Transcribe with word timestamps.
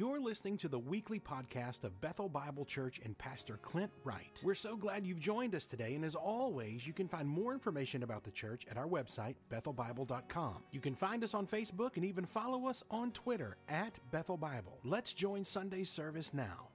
You're 0.00 0.18
listening 0.18 0.56
to 0.56 0.68
the 0.68 0.78
weekly 0.78 1.20
podcast 1.20 1.84
of 1.84 2.00
Bethel 2.00 2.30
Bible 2.30 2.64
Church 2.64 3.02
and 3.04 3.18
Pastor 3.18 3.58
Clint 3.60 3.90
Wright. 4.02 4.40
We're 4.42 4.54
so 4.54 4.74
glad 4.74 5.06
you've 5.06 5.20
joined 5.20 5.54
us 5.54 5.66
today, 5.66 5.94
and 5.94 6.06
as 6.06 6.14
always, 6.14 6.86
you 6.86 6.94
can 6.94 7.06
find 7.06 7.28
more 7.28 7.52
information 7.52 8.02
about 8.02 8.24
the 8.24 8.30
church 8.30 8.64
at 8.70 8.78
our 8.78 8.86
website, 8.86 9.34
bethelbible.com. 9.52 10.54
You 10.70 10.80
can 10.80 10.94
find 10.94 11.22
us 11.22 11.34
on 11.34 11.46
Facebook 11.46 11.96
and 11.96 12.06
even 12.06 12.24
follow 12.24 12.66
us 12.66 12.82
on 12.90 13.10
Twitter 13.10 13.58
at 13.68 13.98
Bethel 14.10 14.38
Bible. 14.38 14.78
Let's 14.84 15.12
join 15.12 15.44
Sunday's 15.44 15.90
service 15.90 16.32
now. 16.32 16.68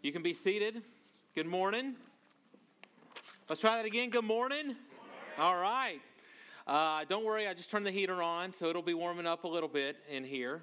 You 0.00 0.10
can 0.10 0.22
be 0.22 0.32
seated. 0.32 0.80
Good 1.34 1.46
morning. 1.46 1.94
Let's 3.50 3.60
try 3.60 3.76
that 3.76 3.84
again. 3.84 4.08
Good 4.08 4.24
morning. 4.24 4.76
All 5.38 5.58
right. 5.58 6.00
Uh, 6.66 7.04
don't 7.06 7.26
worry, 7.26 7.46
I 7.46 7.52
just 7.52 7.70
turned 7.70 7.84
the 7.84 7.92
heater 7.92 8.22
on, 8.22 8.54
so 8.54 8.70
it'll 8.70 8.80
be 8.80 8.94
warming 8.94 9.26
up 9.26 9.44
a 9.44 9.48
little 9.48 9.68
bit 9.68 9.98
in 10.08 10.24
here. 10.24 10.62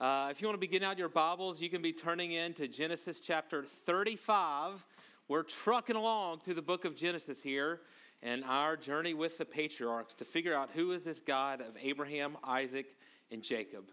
Uh, 0.00 0.28
if 0.30 0.40
you 0.40 0.46
want 0.46 0.54
to 0.54 0.60
be 0.60 0.68
getting 0.68 0.86
out 0.86 0.96
your 0.96 1.08
Bibles, 1.08 1.60
you 1.60 1.68
can 1.68 1.82
be 1.82 1.92
turning 1.92 2.30
in 2.30 2.54
to 2.54 2.68
Genesis 2.68 3.18
chapter 3.18 3.64
35. 3.64 4.86
We're 5.26 5.42
trucking 5.42 5.96
along 5.96 6.38
through 6.38 6.54
the 6.54 6.62
book 6.62 6.84
of 6.84 6.94
Genesis 6.94 7.42
here 7.42 7.80
and 8.22 8.44
our 8.44 8.76
journey 8.76 9.12
with 9.12 9.38
the 9.38 9.44
patriarchs 9.44 10.14
to 10.14 10.24
figure 10.24 10.54
out 10.54 10.70
who 10.72 10.92
is 10.92 11.02
this 11.02 11.18
God 11.18 11.60
of 11.60 11.76
Abraham, 11.82 12.36
Isaac, 12.44 12.86
and 13.32 13.42
Jacob. 13.42 13.86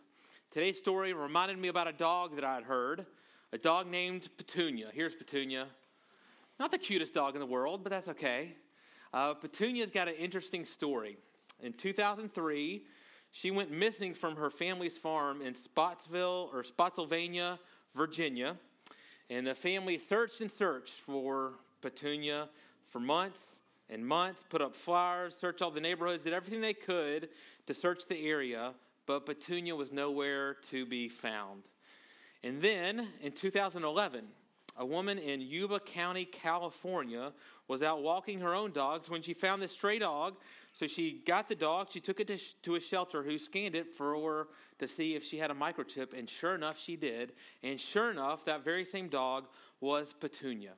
Today's 0.52 0.78
story 0.78 1.12
reminded 1.14 1.58
me 1.58 1.70
about 1.70 1.88
a 1.88 1.92
dog 1.92 2.36
that 2.36 2.44
I 2.44 2.54
had 2.54 2.66
heard, 2.66 3.08
a 3.52 3.58
dog 3.58 3.88
named 3.88 4.30
Petunia. 4.38 4.90
Here's 4.94 5.16
Petunia. 5.16 5.66
Not 6.60 6.72
the 6.72 6.78
cutest 6.78 7.16
dog 7.16 7.34
in 7.34 7.40
the 7.40 7.48
world, 7.48 7.82
but 7.82 7.90
that's 7.90 8.10
okay. 8.10 8.52
Uh, 9.12 9.34
Petunia's 9.34 9.90
got 9.90 10.08
an 10.08 10.16
interesting 10.20 10.66
story. 10.66 11.18
In 11.64 11.74
2003, 11.74 12.84
she 13.36 13.52
went 13.52 13.70
missing 13.70 14.14
from 14.14 14.38
her 14.38 14.50
family's 14.50 14.98
farm 14.98 15.42
in 15.42 15.56
Spotsville 15.56 16.50
or 16.54 16.64
Spotsylvania, 16.64 17.60
Virginia. 17.94 18.56
And 19.30 19.46
the 19.46 19.54
family 19.54 19.98
searched 19.98 20.40
and 20.40 20.50
searched 20.50 20.94
for 21.06 21.52
Petunia 21.82 22.48
for 22.88 23.02
months 23.02 23.42
and 23.90 24.08
months, 24.08 24.42
put 24.48 24.62
up 24.62 24.74
flyers, 24.74 25.36
searched 25.36 25.62
all 25.62 25.70
the 25.70 25.82
neighborhoods, 25.82 26.24
did 26.24 26.32
everything 26.32 26.62
they 26.62 26.74
could 26.74 27.28
to 27.68 27.74
search 27.74 28.08
the 28.08 28.26
area, 28.26 28.72
but 29.06 29.26
Petunia 29.26 29.76
was 29.76 29.92
nowhere 29.92 30.54
to 30.70 30.86
be 30.86 31.10
found. 31.10 31.64
And 32.42 32.62
then 32.62 33.06
in 33.22 33.34
2011, 33.34 34.24
a 34.78 34.86
woman 34.86 35.18
in 35.18 35.42
Yuba 35.42 35.82
County, 35.82 36.24
California, 36.24 37.34
was 37.68 37.84
out 37.84 38.02
walking 38.02 38.40
her 38.40 38.56
own 38.56 38.72
dogs 38.72 39.10
when 39.10 39.22
she 39.22 39.34
found 39.34 39.62
this 39.62 39.74
stray 39.74 40.00
dog. 40.00 40.36
So 40.76 40.88
she 40.88 41.22
got 41.26 41.48
the 41.48 41.56
dog, 41.56 41.88
she 41.90 42.02
took 42.02 42.20
it 42.20 42.28
to, 42.28 42.38
to, 42.64 42.76
a 42.76 42.82
shelter 42.82 43.24
who 43.24 43.40
scanned 43.40 43.76
it 43.76 43.96
for 43.96 44.50
to 44.78 44.88
see 44.90 45.16
if 45.16 45.24
she 45.24 45.38
had 45.38 45.50
a 45.50 45.54
microchip, 45.54 46.12
and 46.14 46.30
sure 46.30 46.54
enough, 46.54 46.78
she 46.78 46.98
did. 46.98 47.32
And 47.64 47.80
sure 47.80 48.12
enough, 48.12 48.44
that 48.44 48.66
very 48.66 48.84
same 48.84 49.08
dog 49.08 49.48
was 49.80 50.12
Petunia, 50.12 50.74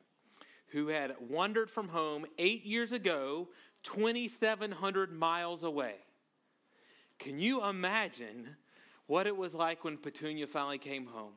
who 0.67 0.89
had 0.89 1.15
wandered 1.19 1.71
from 1.71 1.87
home 1.87 2.27
eight 2.37 2.63
years 2.63 2.91
ago, 2.91 3.47
2,700 3.81 5.11
miles 5.11 5.63
away. 5.63 5.95
Can 7.17 7.39
you 7.39 7.65
imagine 7.65 8.55
what 9.07 9.25
it 9.25 9.35
was 9.35 9.55
like 9.55 9.83
when 9.83 9.97
Petunia 9.97 10.45
finally 10.45 10.77
came 10.77 11.07
home? 11.07 11.33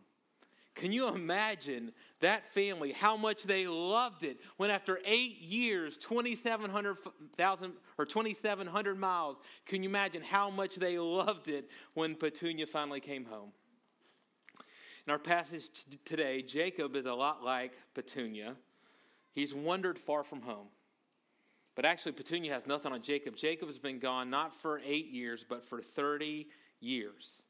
Can 0.74 0.92
you 0.92 1.08
imagine 1.08 1.92
that 2.20 2.46
family, 2.52 2.92
how 2.92 3.16
much 3.16 3.42
they 3.42 3.66
loved 3.66 4.22
it 4.22 4.38
when 4.56 4.70
after 4.70 5.00
eight 5.04 5.40
years, 5.40 5.96
2,700 5.96 6.96
or 7.98 8.06
2,700 8.06 8.98
miles, 8.98 9.38
can 9.66 9.82
you 9.82 9.88
imagine 9.88 10.22
how 10.22 10.48
much 10.48 10.76
they 10.76 10.98
loved 10.98 11.48
it 11.48 11.68
when 11.94 12.14
Petunia 12.14 12.66
finally 12.66 13.00
came 13.00 13.24
home? 13.24 13.52
In 15.06 15.12
our 15.12 15.18
passage 15.18 15.68
today, 16.04 16.42
Jacob 16.42 16.94
is 16.94 17.06
a 17.06 17.14
lot 17.14 17.42
like 17.42 17.72
Petunia. 17.94 18.54
He's 19.32 19.54
wandered 19.54 19.98
far 19.98 20.22
from 20.22 20.42
home. 20.42 20.68
But 21.74 21.84
actually, 21.84 22.12
Petunia 22.12 22.52
has 22.52 22.66
nothing 22.66 22.92
on 22.92 23.00
Jacob. 23.00 23.36
Jacob 23.36 23.68
has 23.68 23.78
been 23.78 23.98
gone 23.98 24.28
not 24.28 24.54
for 24.54 24.80
eight 24.84 25.08
years, 25.08 25.44
but 25.48 25.64
for 25.64 25.80
30 25.80 26.48
years. 26.80 27.42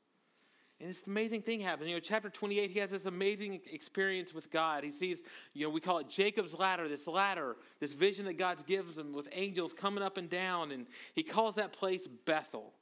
And 0.81 0.89
this 0.89 1.03
amazing 1.07 1.43
thing 1.43 1.61
happens. 1.61 1.89
You 1.89 1.97
know, 1.97 2.01
chapter 2.01 2.31
28, 2.31 2.71
he 2.71 2.79
has 2.79 2.91
this 2.91 3.05
amazing 3.05 3.61
experience 3.71 4.33
with 4.33 4.51
God. 4.51 4.83
He 4.83 4.91
sees, 4.91 5.23
you 5.53 5.67
know, 5.67 5.71
we 5.71 5.81
call 5.81 5.99
it 5.99 6.09
Jacob's 6.09 6.55
ladder, 6.55 6.89
this 6.89 7.07
ladder, 7.07 7.57
this 7.81 7.93
vision 7.93 8.25
that 8.25 8.39
God 8.39 8.65
gives 8.67 8.97
him 8.97 9.13
with 9.13 9.29
angels 9.33 9.75
coming 9.75 10.03
up 10.03 10.17
and 10.17 10.31
down. 10.31 10.71
And 10.73 10.87
he 11.15 11.23
calls 11.23 11.57
that 11.57 11.73
place 11.73 12.09
Bethel, 12.25 12.73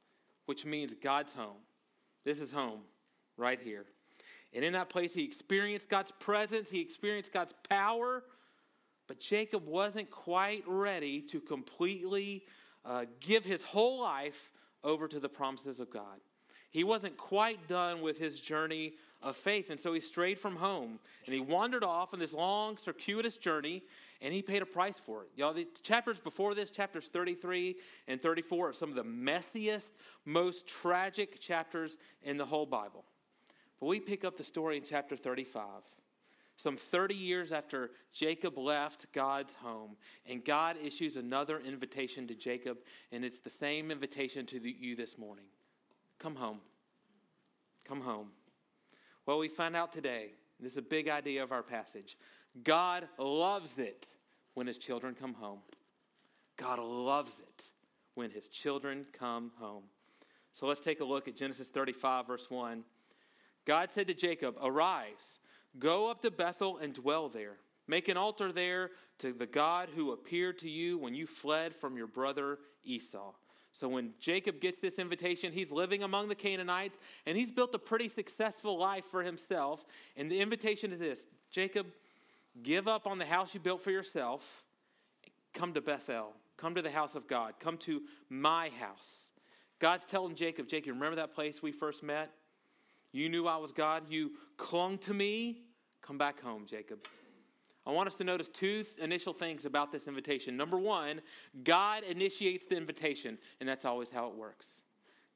which 0.46 0.64
means 0.64 0.94
God's 0.94 1.32
home. 1.34 1.58
This 2.24 2.40
is 2.40 2.52
home 2.52 2.82
right 3.36 3.60
here. 3.60 3.84
And 4.54 4.64
in 4.64 4.74
that 4.74 4.88
place, 4.88 5.12
he 5.12 5.24
experienced 5.24 5.88
God's 5.88 6.12
presence, 6.20 6.70
he 6.70 6.80
experienced 6.80 7.32
God's 7.32 7.54
power. 7.68 8.22
But 9.08 9.18
Jacob 9.18 9.66
wasn't 9.66 10.10
quite 10.10 10.62
ready 10.66 11.20
to 11.22 11.40
completely 11.40 12.44
uh, 12.84 13.06
give 13.20 13.44
his 13.44 13.62
whole 13.62 14.00
life 14.00 14.52
over 14.84 15.08
to 15.08 15.18
the 15.18 15.28
promises 15.28 15.80
of 15.80 15.90
God. 15.90 16.20
He 16.70 16.84
wasn't 16.84 17.16
quite 17.16 17.66
done 17.68 18.02
with 18.02 18.18
his 18.18 18.40
journey 18.40 18.94
of 19.22 19.36
faith, 19.36 19.70
and 19.70 19.80
so 19.80 19.92
he 19.92 20.00
strayed 20.00 20.38
from 20.38 20.56
home 20.56 20.98
and 21.26 21.34
he 21.34 21.40
wandered 21.40 21.82
off 21.82 22.12
on 22.12 22.20
this 22.20 22.32
long, 22.32 22.76
circuitous 22.76 23.36
journey, 23.36 23.82
and 24.20 24.32
he 24.32 24.42
paid 24.42 24.62
a 24.62 24.66
price 24.66 24.98
for 24.98 25.22
it. 25.22 25.30
Y'all, 25.36 25.52
the 25.52 25.66
chapters 25.82 26.18
before 26.18 26.54
this, 26.54 26.70
chapters 26.70 27.08
33 27.08 27.76
and 28.06 28.20
34, 28.20 28.68
are 28.68 28.72
some 28.72 28.90
of 28.90 28.94
the 28.94 29.04
messiest, 29.04 29.90
most 30.24 30.66
tragic 30.66 31.40
chapters 31.40 31.96
in 32.22 32.36
the 32.36 32.46
whole 32.46 32.66
Bible. 32.66 33.04
But 33.80 33.86
we 33.86 34.00
pick 34.00 34.24
up 34.24 34.36
the 34.36 34.44
story 34.44 34.76
in 34.76 34.82
chapter 34.84 35.16
35 35.16 35.64
some 36.58 36.76
30 36.76 37.14
years 37.14 37.52
after 37.52 37.92
Jacob 38.12 38.58
left 38.58 39.06
God's 39.12 39.54
home, 39.54 39.96
and 40.26 40.44
God 40.44 40.76
issues 40.84 41.16
another 41.16 41.60
invitation 41.60 42.26
to 42.26 42.34
Jacob, 42.34 42.78
and 43.12 43.24
it's 43.24 43.38
the 43.38 43.48
same 43.48 43.92
invitation 43.92 44.44
to 44.46 44.68
you 44.68 44.96
this 44.96 45.16
morning. 45.16 45.44
Come 46.18 46.36
home. 46.36 46.60
Come 47.86 48.00
home. 48.00 48.28
Well, 49.26 49.38
we 49.38 49.48
find 49.48 49.76
out 49.76 49.92
today, 49.92 50.32
this 50.58 50.72
is 50.72 50.78
a 50.78 50.82
big 50.82 51.08
idea 51.08 51.42
of 51.42 51.52
our 51.52 51.62
passage. 51.62 52.18
God 52.64 53.08
loves 53.18 53.78
it 53.78 54.06
when 54.54 54.66
his 54.66 54.78
children 54.78 55.14
come 55.14 55.34
home. 55.34 55.60
God 56.56 56.78
loves 56.78 57.38
it 57.38 57.64
when 58.14 58.30
his 58.30 58.48
children 58.48 59.06
come 59.12 59.52
home. 59.58 59.84
So 60.52 60.66
let's 60.66 60.80
take 60.80 61.00
a 61.00 61.04
look 61.04 61.28
at 61.28 61.36
Genesis 61.36 61.68
35, 61.68 62.26
verse 62.26 62.50
1. 62.50 62.82
God 63.64 63.90
said 63.94 64.08
to 64.08 64.14
Jacob, 64.14 64.56
Arise, 64.60 65.38
go 65.78 66.10
up 66.10 66.22
to 66.22 66.30
Bethel 66.30 66.78
and 66.78 66.92
dwell 66.92 67.28
there. 67.28 67.58
Make 67.86 68.08
an 68.08 68.16
altar 68.16 68.50
there 68.50 68.90
to 69.20 69.32
the 69.32 69.46
God 69.46 69.88
who 69.94 70.12
appeared 70.12 70.58
to 70.58 70.68
you 70.68 70.98
when 70.98 71.14
you 71.14 71.26
fled 71.26 71.76
from 71.76 71.96
your 71.96 72.06
brother 72.06 72.58
Esau. 72.82 73.32
So 73.78 73.88
when 73.88 74.12
Jacob 74.18 74.60
gets 74.60 74.78
this 74.78 74.98
invitation, 74.98 75.52
he's 75.52 75.70
living 75.70 76.02
among 76.02 76.28
the 76.28 76.34
Canaanites 76.34 76.98
and 77.26 77.36
he's 77.36 77.50
built 77.50 77.74
a 77.74 77.78
pretty 77.78 78.08
successful 78.08 78.76
life 78.76 79.04
for 79.04 79.22
himself. 79.22 79.84
And 80.16 80.30
the 80.30 80.40
invitation 80.40 80.92
is 80.92 80.98
this 80.98 81.26
Jacob, 81.50 81.86
give 82.62 82.88
up 82.88 83.06
on 83.06 83.18
the 83.18 83.24
house 83.24 83.54
you 83.54 83.60
built 83.60 83.82
for 83.82 83.92
yourself, 83.92 84.64
come 85.54 85.74
to 85.74 85.80
Bethel, 85.80 86.32
come 86.56 86.74
to 86.74 86.82
the 86.82 86.90
house 86.90 87.14
of 87.14 87.28
God, 87.28 87.54
come 87.60 87.78
to 87.78 88.02
my 88.28 88.70
house. 88.80 89.06
God's 89.78 90.04
telling 90.04 90.34
Jacob, 90.34 90.66
Jacob, 90.66 90.94
remember 90.94 91.16
that 91.16 91.32
place 91.32 91.62
we 91.62 91.70
first 91.70 92.02
met? 92.02 92.32
You 93.12 93.28
knew 93.28 93.46
I 93.46 93.58
was 93.58 93.72
God, 93.72 94.04
you 94.10 94.32
clung 94.56 94.98
to 94.98 95.14
me. 95.14 95.62
Come 96.02 96.18
back 96.18 96.40
home, 96.40 96.66
Jacob. 96.66 96.98
I 97.88 97.92
want 97.92 98.06
us 98.06 98.16
to 98.16 98.24
notice 98.24 98.50
two 98.50 98.84
initial 98.98 99.32
things 99.32 99.64
about 99.64 99.90
this 99.90 100.08
invitation. 100.08 100.58
Number 100.58 100.76
one, 100.76 101.22
God 101.64 102.04
initiates 102.04 102.66
the 102.66 102.76
invitation, 102.76 103.38
and 103.60 103.68
that's 103.68 103.86
always 103.86 104.10
how 104.10 104.28
it 104.28 104.34
works. 104.34 104.66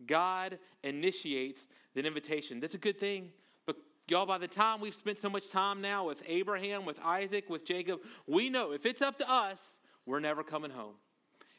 God 0.07 0.59
initiates 0.85 1.67
the 1.95 2.05
invitation. 2.05 2.61
That's 2.61 2.75
a 2.75 2.79
good 2.79 3.01
thing. 3.01 3.31
But 3.65 3.77
y'all, 4.07 4.27
by 4.27 4.37
the 4.37 4.49
time 4.49 4.83
we've 4.83 4.95
spent 4.95 5.17
so 5.17 5.31
much 5.31 5.49
time 5.49 5.81
now 5.81 6.07
with 6.07 6.23
Abraham, 6.27 6.85
with 6.85 7.01
Isaac, 7.03 7.49
with 7.49 7.65
Jacob, 7.65 8.01
we 8.27 8.51
know 8.51 8.73
if 8.73 8.85
it's 8.85 9.01
up 9.01 9.17
to 9.19 9.33
us, 9.33 9.59
we're 10.05 10.21
never 10.21 10.43
coming 10.43 10.73
home. 10.73 10.97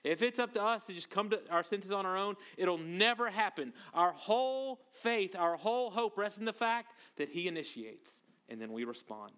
If 0.03 0.21
it's 0.21 0.37
up 0.37 0.53
to 0.53 0.61
us 0.61 0.83
to 0.85 0.93
just 0.93 1.09
come 1.09 1.31
to 1.31 1.39
our 1.49 1.63
senses 1.63 1.91
on 1.91 2.05
our 2.05 2.17
own, 2.17 2.35
it'll 2.55 2.77
never 2.77 3.31
happen. 3.31 3.73
Our 3.95 4.11
whole 4.11 4.79
faith, 4.91 5.35
our 5.35 5.55
whole 5.55 5.89
hope 5.89 6.19
rests 6.19 6.37
in 6.37 6.45
the 6.45 6.53
fact 6.53 6.93
that 7.15 7.29
He 7.29 7.47
initiates, 7.47 8.11
and 8.47 8.61
then 8.61 8.71
we 8.71 8.83
respond 8.83 9.31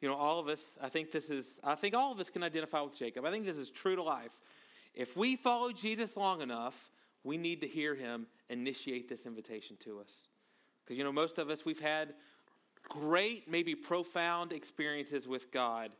you 0.00 0.08
know, 0.08 0.14
all 0.14 0.38
of 0.38 0.48
us, 0.48 0.64
I 0.80 0.88
think 0.88 1.12
this 1.12 1.28
is, 1.30 1.46
I 1.62 1.74
think 1.74 1.94
all 1.94 2.10
of 2.10 2.20
us 2.20 2.30
can 2.30 2.42
identify 2.42 2.80
with 2.80 2.98
Jacob. 2.98 3.24
I 3.24 3.30
think 3.30 3.44
this 3.44 3.56
is 3.56 3.70
true 3.70 3.96
to 3.96 4.02
life. 4.02 4.32
If 4.94 5.16
we 5.16 5.36
follow 5.36 5.72
Jesus 5.72 6.16
long 6.16 6.40
enough, 6.40 6.90
we 7.22 7.36
need 7.36 7.60
to 7.60 7.66
hear 7.66 7.94
him 7.94 8.26
initiate 8.48 9.08
this 9.08 9.26
invitation 9.26 9.76
to 9.84 10.00
us. 10.00 10.16
Because, 10.84 10.96
you 10.96 11.04
know, 11.04 11.12
most 11.12 11.38
of 11.38 11.50
us, 11.50 11.64
we've 11.64 11.80
had 11.80 12.14
great, 12.88 13.48
maybe 13.48 13.74
profound 13.74 14.52
experiences 14.52 15.28
with 15.28 15.52
God. 15.52 15.90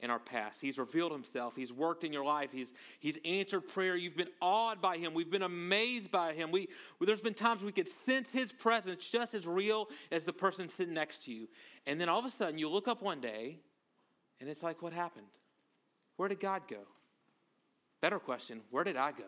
In 0.00 0.10
our 0.10 0.18
past. 0.18 0.60
He's 0.60 0.78
revealed 0.78 1.12
himself. 1.12 1.56
He's 1.56 1.72
worked 1.72 2.04
in 2.04 2.12
your 2.12 2.24
life. 2.24 2.50
He's, 2.52 2.72
he's 3.00 3.18
answered 3.24 3.62
prayer. 3.62 3.96
You've 3.96 4.16
been 4.16 4.28
awed 4.40 4.80
by 4.80 4.96
him. 4.96 5.12
We've 5.12 5.30
been 5.30 5.42
amazed 5.42 6.10
by 6.10 6.34
him. 6.34 6.50
We, 6.50 6.68
there's 7.00 7.20
been 7.20 7.34
times 7.34 7.62
we 7.62 7.72
could 7.72 7.88
sense 8.06 8.30
his 8.30 8.52
presence 8.52 9.04
just 9.04 9.34
as 9.34 9.46
real 9.46 9.88
as 10.12 10.24
the 10.24 10.32
person 10.32 10.68
sitting 10.68 10.94
next 10.94 11.24
to 11.24 11.32
you. 11.32 11.48
And 11.86 12.00
then 12.00 12.08
all 12.08 12.20
of 12.20 12.24
a 12.24 12.30
sudden, 12.30 12.58
you 12.58 12.68
look 12.68 12.86
up 12.86 13.02
one 13.02 13.20
day, 13.20 13.58
and 14.40 14.48
it's 14.48 14.62
like, 14.62 14.82
what 14.82 14.92
happened? 14.92 15.26
Where 16.16 16.28
did 16.28 16.40
God 16.40 16.62
go? 16.68 16.80
Better 18.00 18.20
question, 18.20 18.60
where 18.70 18.84
did 18.84 18.96
I 18.96 19.10
go? 19.10 19.24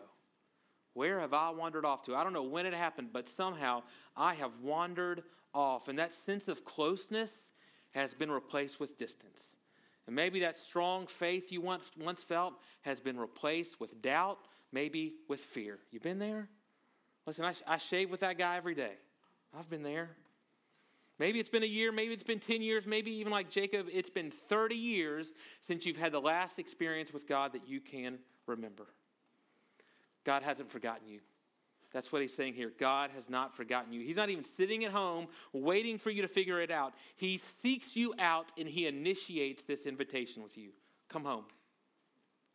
Where 0.93 1.19
have 1.19 1.33
I 1.33 1.49
wandered 1.49 1.85
off 1.85 2.03
to? 2.03 2.15
I 2.15 2.23
don't 2.23 2.33
know 2.33 2.43
when 2.43 2.65
it 2.65 2.73
happened, 2.73 3.09
but 3.11 3.27
somehow 3.27 3.83
I 4.15 4.33
have 4.35 4.51
wandered 4.61 5.23
off. 5.53 5.87
And 5.87 5.99
that 5.99 6.13
sense 6.13 6.47
of 6.47 6.65
closeness 6.65 7.31
has 7.91 8.13
been 8.13 8.31
replaced 8.31 8.79
with 8.79 8.97
distance. 8.97 9.43
And 10.07 10.15
maybe 10.15 10.39
that 10.41 10.57
strong 10.57 11.07
faith 11.07 11.51
you 11.51 11.61
once, 11.61 11.89
once 11.99 12.23
felt 12.23 12.55
has 12.81 12.99
been 12.99 13.19
replaced 13.19 13.79
with 13.79 14.01
doubt, 14.01 14.39
maybe 14.71 15.13
with 15.27 15.39
fear. 15.39 15.77
You've 15.91 16.03
been 16.03 16.19
there? 16.19 16.49
Listen, 17.25 17.45
I, 17.45 17.53
I 17.67 17.77
shave 17.77 18.09
with 18.09 18.21
that 18.21 18.37
guy 18.37 18.57
every 18.57 18.75
day. 18.75 18.93
I've 19.57 19.69
been 19.69 19.83
there. 19.83 20.09
Maybe 21.19 21.39
it's 21.39 21.49
been 21.49 21.61
a 21.61 21.67
year, 21.67 21.91
maybe 21.91 22.13
it's 22.13 22.23
been 22.23 22.39
10 22.39 22.63
years, 22.63 22.87
maybe 22.87 23.11
even 23.11 23.31
like 23.31 23.51
Jacob, 23.51 23.85
it's 23.93 24.09
been 24.09 24.31
30 24.31 24.73
years 24.73 25.31
since 25.59 25.85
you've 25.85 25.97
had 25.97 26.11
the 26.11 26.19
last 26.19 26.57
experience 26.57 27.13
with 27.13 27.27
God 27.27 27.53
that 27.53 27.67
you 27.67 27.79
can 27.79 28.17
remember. 28.47 28.87
God 30.23 30.41
hasn't 30.41 30.71
forgotten 30.71 31.07
you. 31.07 31.19
That's 31.91 32.11
what 32.11 32.21
he's 32.21 32.33
saying 32.33 32.53
here. 32.53 32.71
God 32.79 33.11
has 33.13 33.29
not 33.29 33.55
forgotten 33.55 33.91
you. 33.91 34.01
He's 34.01 34.15
not 34.15 34.29
even 34.29 34.45
sitting 34.45 34.85
at 34.85 34.91
home 34.91 35.27
waiting 35.51 35.97
for 35.97 36.09
you 36.09 36.21
to 36.21 36.27
figure 36.27 36.61
it 36.61 36.71
out. 36.71 36.93
He 37.15 37.39
seeks 37.61 37.95
you 37.95 38.13
out 38.17 38.51
and 38.57 38.67
he 38.67 38.87
initiates 38.87 39.63
this 39.63 39.85
invitation 39.85 40.41
with 40.41 40.57
you. 40.57 40.69
Come 41.09 41.25
home. 41.25 41.45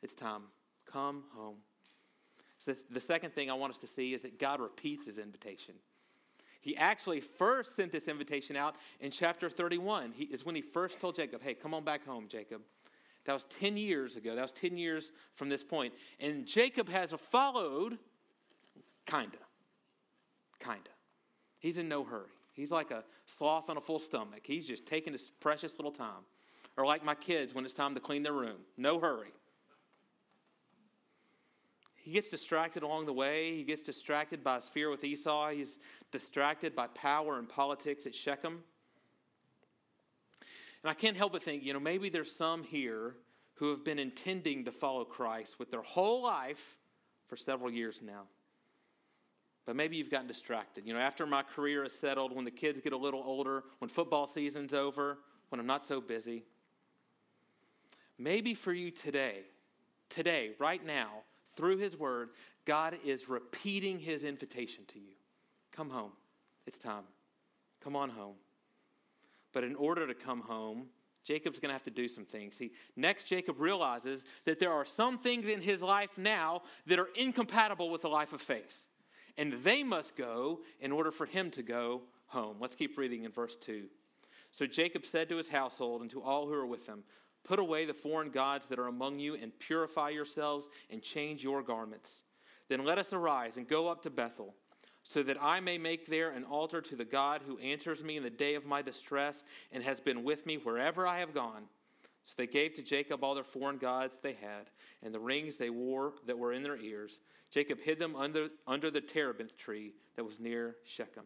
It's 0.02 0.14
time. 0.14 0.42
Come 0.90 1.24
home. 1.34 1.56
So 2.58 2.74
the 2.90 3.00
second 3.00 3.34
thing 3.34 3.50
I 3.50 3.54
want 3.54 3.72
us 3.72 3.78
to 3.78 3.86
see 3.86 4.14
is 4.14 4.22
that 4.22 4.38
God 4.38 4.60
repeats 4.60 5.06
his 5.06 5.18
invitation. 5.18 5.74
He 6.62 6.76
actually 6.76 7.20
first 7.20 7.76
sent 7.76 7.92
this 7.92 8.08
invitation 8.08 8.56
out 8.56 8.74
in 8.98 9.10
chapter 9.10 9.48
31. 9.48 10.12
He 10.16 10.24
is 10.24 10.44
when 10.44 10.54
he 10.56 10.62
first 10.62 10.98
told 10.98 11.14
Jacob, 11.14 11.42
Hey, 11.42 11.54
come 11.54 11.74
on 11.74 11.84
back 11.84 12.04
home, 12.04 12.26
Jacob. 12.28 12.62
That 13.26 13.34
was 13.34 13.44
10 13.44 13.76
years 13.76 14.16
ago. 14.16 14.34
That 14.34 14.42
was 14.42 14.52
10 14.52 14.78
years 14.78 15.12
from 15.34 15.48
this 15.48 15.62
point. 15.62 15.94
And 16.18 16.46
Jacob 16.46 16.88
has 16.88 17.12
followed 17.30 17.98
Kinda. 19.06 19.38
Kinda. 20.58 20.90
He's 21.58 21.78
in 21.78 21.88
no 21.88 22.04
hurry. 22.04 22.30
He's 22.52 22.70
like 22.70 22.90
a 22.90 23.04
sloth 23.26 23.70
on 23.70 23.76
a 23.76 23.80
full 23.80 23.98
stomach. 23.98 24.40
He's 24.44 24.66
just 24.66 24.86
taking 24.86 25.12
his 25.12 25.30
precious 25.40 25.78
little 25.78 25.92
time. 25.92 26.24
Or 26.76 26.84
like 26.84 27.04
my 27.04 27.14
kids 27.14 27.54
when 27.54 27.64
it's 27.64 27.74
time 27.74 27.94
to 27.94 28.00
clean 28.00 28.22
their 28.22 28.32
room. 28.32 28.58
No 28.76 28.98
hurry. 28.98 29.32
He 31.96 32.12
gets 32.12 32.28
distracted 32.28 32.82
along 32.82 33.06
the 33.06 33.12
way. 33.12 33.56
He 33.56 33.64
gets 33.64 33.82
distracted 33.82 34.44
by 34.44 34.56
his 34.56 34.68
fear 34.68 34.90
with 34.90 35.02
Esau. 35.02 35.50
He's 35.50 35.78
distracted 36.12 36.76
by 36.76 36.86
power 36.88 37.38
and 37.38 37.48
politics 37.48 38.06
at 38.06 38.14
Shechem. 38.14 38.62
And 40.82 40.90
I 40.90 40.94
can't 40.94 41.16
help 41.16 41.32
but 41.32 41.42
think, 41.42 41.64
you 41.64 41.72
know, 41.72 41.80
maybe 41.80 42.08
there's 42.08 42.30
some 42.30 42.62
here 42.62 43.16
who 43.54 43.70
have 43.70 43.84
been 43.84 43.98
intending 43.98 44.64
to 44.66 44.70
follow 44.70 45.04
Christ 45.04 45.58
with 45.58 45.70
their 45.70 45.82
whole 45.82 46.22
life 46.22 46.76
for 47.26 47.36
several 47.36 47.72
years 47.72 48.00
now. 48.02 48.22
But 49.66 49.74
maybe 49.74 49.96
you've 49.96 50.10
gotten 50.10 50.28
distracted. 50.28 50.86
You 50.86 50.94
know, 50.94 51.00
after 51.00 51.26
my 51.26 51.42
career 51.42 51.84
is 51.84 51.92
settled, 51.92 52.32
when 52.34 52.44
the 52.44 52.52
kids 52.52 52.80
get 52.80 52.92
a 52.92 52.96
little 52.96 53.22
older, 53.24 53.64
when 53.80 53.88
football 53.88 54.28
season's 54.28 54.72
over, 54.72 55.18
when 55.48 55.60
I'm 55.60 55.66
not 55.66 55.84
so 55.84 56.00
busy. 56.00 56.44
Maybe 58.16 58.54
for 58.54 58.72
you 58.72 58.92
today, 58.92 59.40
today, 60.08 60.52
right 60.60 60.84
now, 60.84 61.08
through 61.56 61.78
His 61.78 61.96
Word, 61.96 62.30
God 62.64 62.96
is 63.04 63.28
repeating 63.28 63.98
His 63.98 64.22
invitation 64.22 64.84
to 64.92 65.00
you. 65.00 65.14
Come 65.72 65.90
home. 65.90 66.12
It's 66.66 66.78
time. 66.78 67.04
Come 67.82 67.96
on 67.96 68.10
home. 68.10 68.36
But 69.52 69.64
in 69.64 69.74
order 69.74 70.06
to 70.06 70.14
come 70.14 70.42
home, 70.42 70.86
Jacob's 71.24 71.58
going 71.58 71.70
to 71.70 71.74
have 71.74 71.84
to 71.84 71.90
do 71.90 72.06
some 72.06 72.24
things. 72.24 72.56
See, 72.56 72.70
next, 72.94 73.24
Jacob 73.24 73.58
realizes 73.58 74.24
that 74.44 74.60
there 74.60 74.72
are 74.72 74.84
some 74.84 75.18
things 75.18 75.48
in 75.48 75.60
his 75.60 75.82
life 75.82 76.16
now 76.16 76.62
that 76.86 77.00
are 77.00 77.08
incompatible 77.16 77.90
with 77.90 78.02
the 78.02 78.08
life 78.08 78.32
of 78.32 78.40
faith 78.40 78.80
and 79.38 79.52
they 79.54 79.82
must 79.82 80.16
go 80.16 80.60
in 80.80 80.92
order 80.92 81.10
for 81.10 81.26
him 81.26 81.50
to 81.52 81.62
go 81.62 82.02
home. 82.26 82.56
Let's 82.60 82.74
keep 82.74 82.98
reading 82.98 83.24
in 83.24 83.32
verse 83.32 83.56
2. 83.56 83.84
So 84.50 84.66
Jacob 84.66 85.04
said 85.04 85.28
to 85.28 85.36
his 85.36 85.48
household 85.48 86.00
and 86.00 86.10
to 86.10 86.22
all 86.22 86.46
who 86.46 86.54
are 86.54 86.66
with 86.66 86.86
him, 86.86 87.04
Put 87.44 87.58
away 87.60 87.84
the 87.84 87.94
foreign 87.94 88.30
gods 88.30 88.66
that 88.66 88.78
are 88.78 88.88
among 88.88 89.20
you, 89.20 89.36
and 89.36 89.56
purify 89.58 90.08
yourselves, 90.08 90.68
and 90.90 91.00
change 91.00 91.44
your 91.44 91.62
garments. 91.62 92.22
Then 92.68 92.84
let 92.84 92.98
us 92.98 93.12
arise 93.12 93.56
and 93.56 93.68
go 93.68 93.86
up 93.86 94.02
to 94.02 94.10
Bethel, 94.10 94.54
so 95.04 95.22
that 95.22 95.40
I 95.40 95.60
may 95.60 95.78
make 95.78 96.06
there 96.06 96.30
an 96.30 96.42
altar 96.42 96.80
to 96.80 96.96
the 96.96 97.04
God 97.04 97.42
who 97.46 97.58
answers 97.58 98.02
me 98.02 98.16
in 98.16 98.24
the 98.24 98.30
day 98.30 98.56
of 98.56 98.66
my 98.66 98.82
distress, 98.82 99.44
and 99.70 99.84
has 99.84 100.00
been 100.00 100.24
with 100.24 100.44
me 100.44 100.56
wherever 100.56 101.06
I 101.06 101.20
have 101.20 101.32
gone. 101.32 101.64
So 102.24 102.34
they 102.36 102.48
gave 102.48 102.74
to 102.74 102.82
Jacob 102.82 103.22
all 103.22 103.36
their 103.36 103.44
foreign 103.44 103.78
gods 103.78 104.18
they 104.20 104.32
had, 104.32 104.68
and 105.00 105.14
the 105.14 105.20
rings 105.20 105.56
they 105.56 105.70
wore 105.70 106.14
that 106.26 106.36
were 106.36 106.52
in 106.52 106.64
their 106.64 106.76
ears. 106.76 107.20
Jacob 107.50 107.80
hid 107.80 107.98
them 107.98 108.16
under, 108.16 108.48
under 108.66 108.90
the 108.90 109.00
terebinth 109.00 109.56
tree 109.56 109.92
that 110.16 110.24
was 110.24 110.40
near 110.40 110.76
Shechem. 110.84 111.24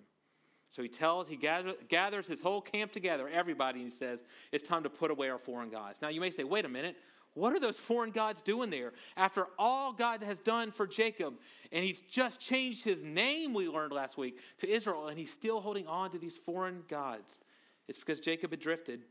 So 0.69 0.83
he 0.83 0.89
tells, 0.89 1.29
he 1.29 1.37
gather, 1.37 1.75
gathers 1.89 2.29
his 2.29 2.41
whole 2.41 2.61
camp 2.61 2.93
together, 2.93 3.29
everybody, 3.29 3.81
and 3.81 3.91
he 3.91 3.97
says, 3.97 4.23
It's 4.53 4.63
time 4.63 4.85
to 4.85 4.91
put 4.91 5.11
away 5.11 5.29
our 5.29 5.39
foreign 5.39 5.71
gods. 5.71 6.01
Now 6.01 6.09
you 6.09 6.21
may 6.21 6.31
say, 6.31 6.45
Wait 6.45 6.65
a 6.65 6.69
minute, 6.69 6.97
what 7.35 7.53
are 7.53 7.61
those 7.61 7.79
foreign 7.79 8.11
gods 8.11 8.43
doing 8.43 8.71
there? 8.71 8.93
After 9.17 9.47
all 9.59 9.93
God 9.93 10.23
has 10.23 10.39
done 10.39 10.71
for 10.71 10.87
Jacob, 10.87 11.35
and 11.73 11.85
he's 11.85 11.99
just 11.99 12.41
changed 12.41 12.85
his 12.85 13.03
name, 13.03 13.53
we 13.53 13.69
learned 13.69 13.93
last 13.93 14.17
week, 14.17 14.39
to 14.59 14.69
Israel, 14.69 15.09
and 15.09 15.19
he's 15.19 15.33
still 15.33 15.61
holding 15.61 15.87
on 15.87 16.11
to 16.11 16.19
these 16.19 16.37
foreign 16.37 16.83
gods. 16.89 17.41
It's 17.89 17.99
because 17.99 18.21
Jacob 18.21 18.51
had 18.53 18.61
drifted 18.61 19.03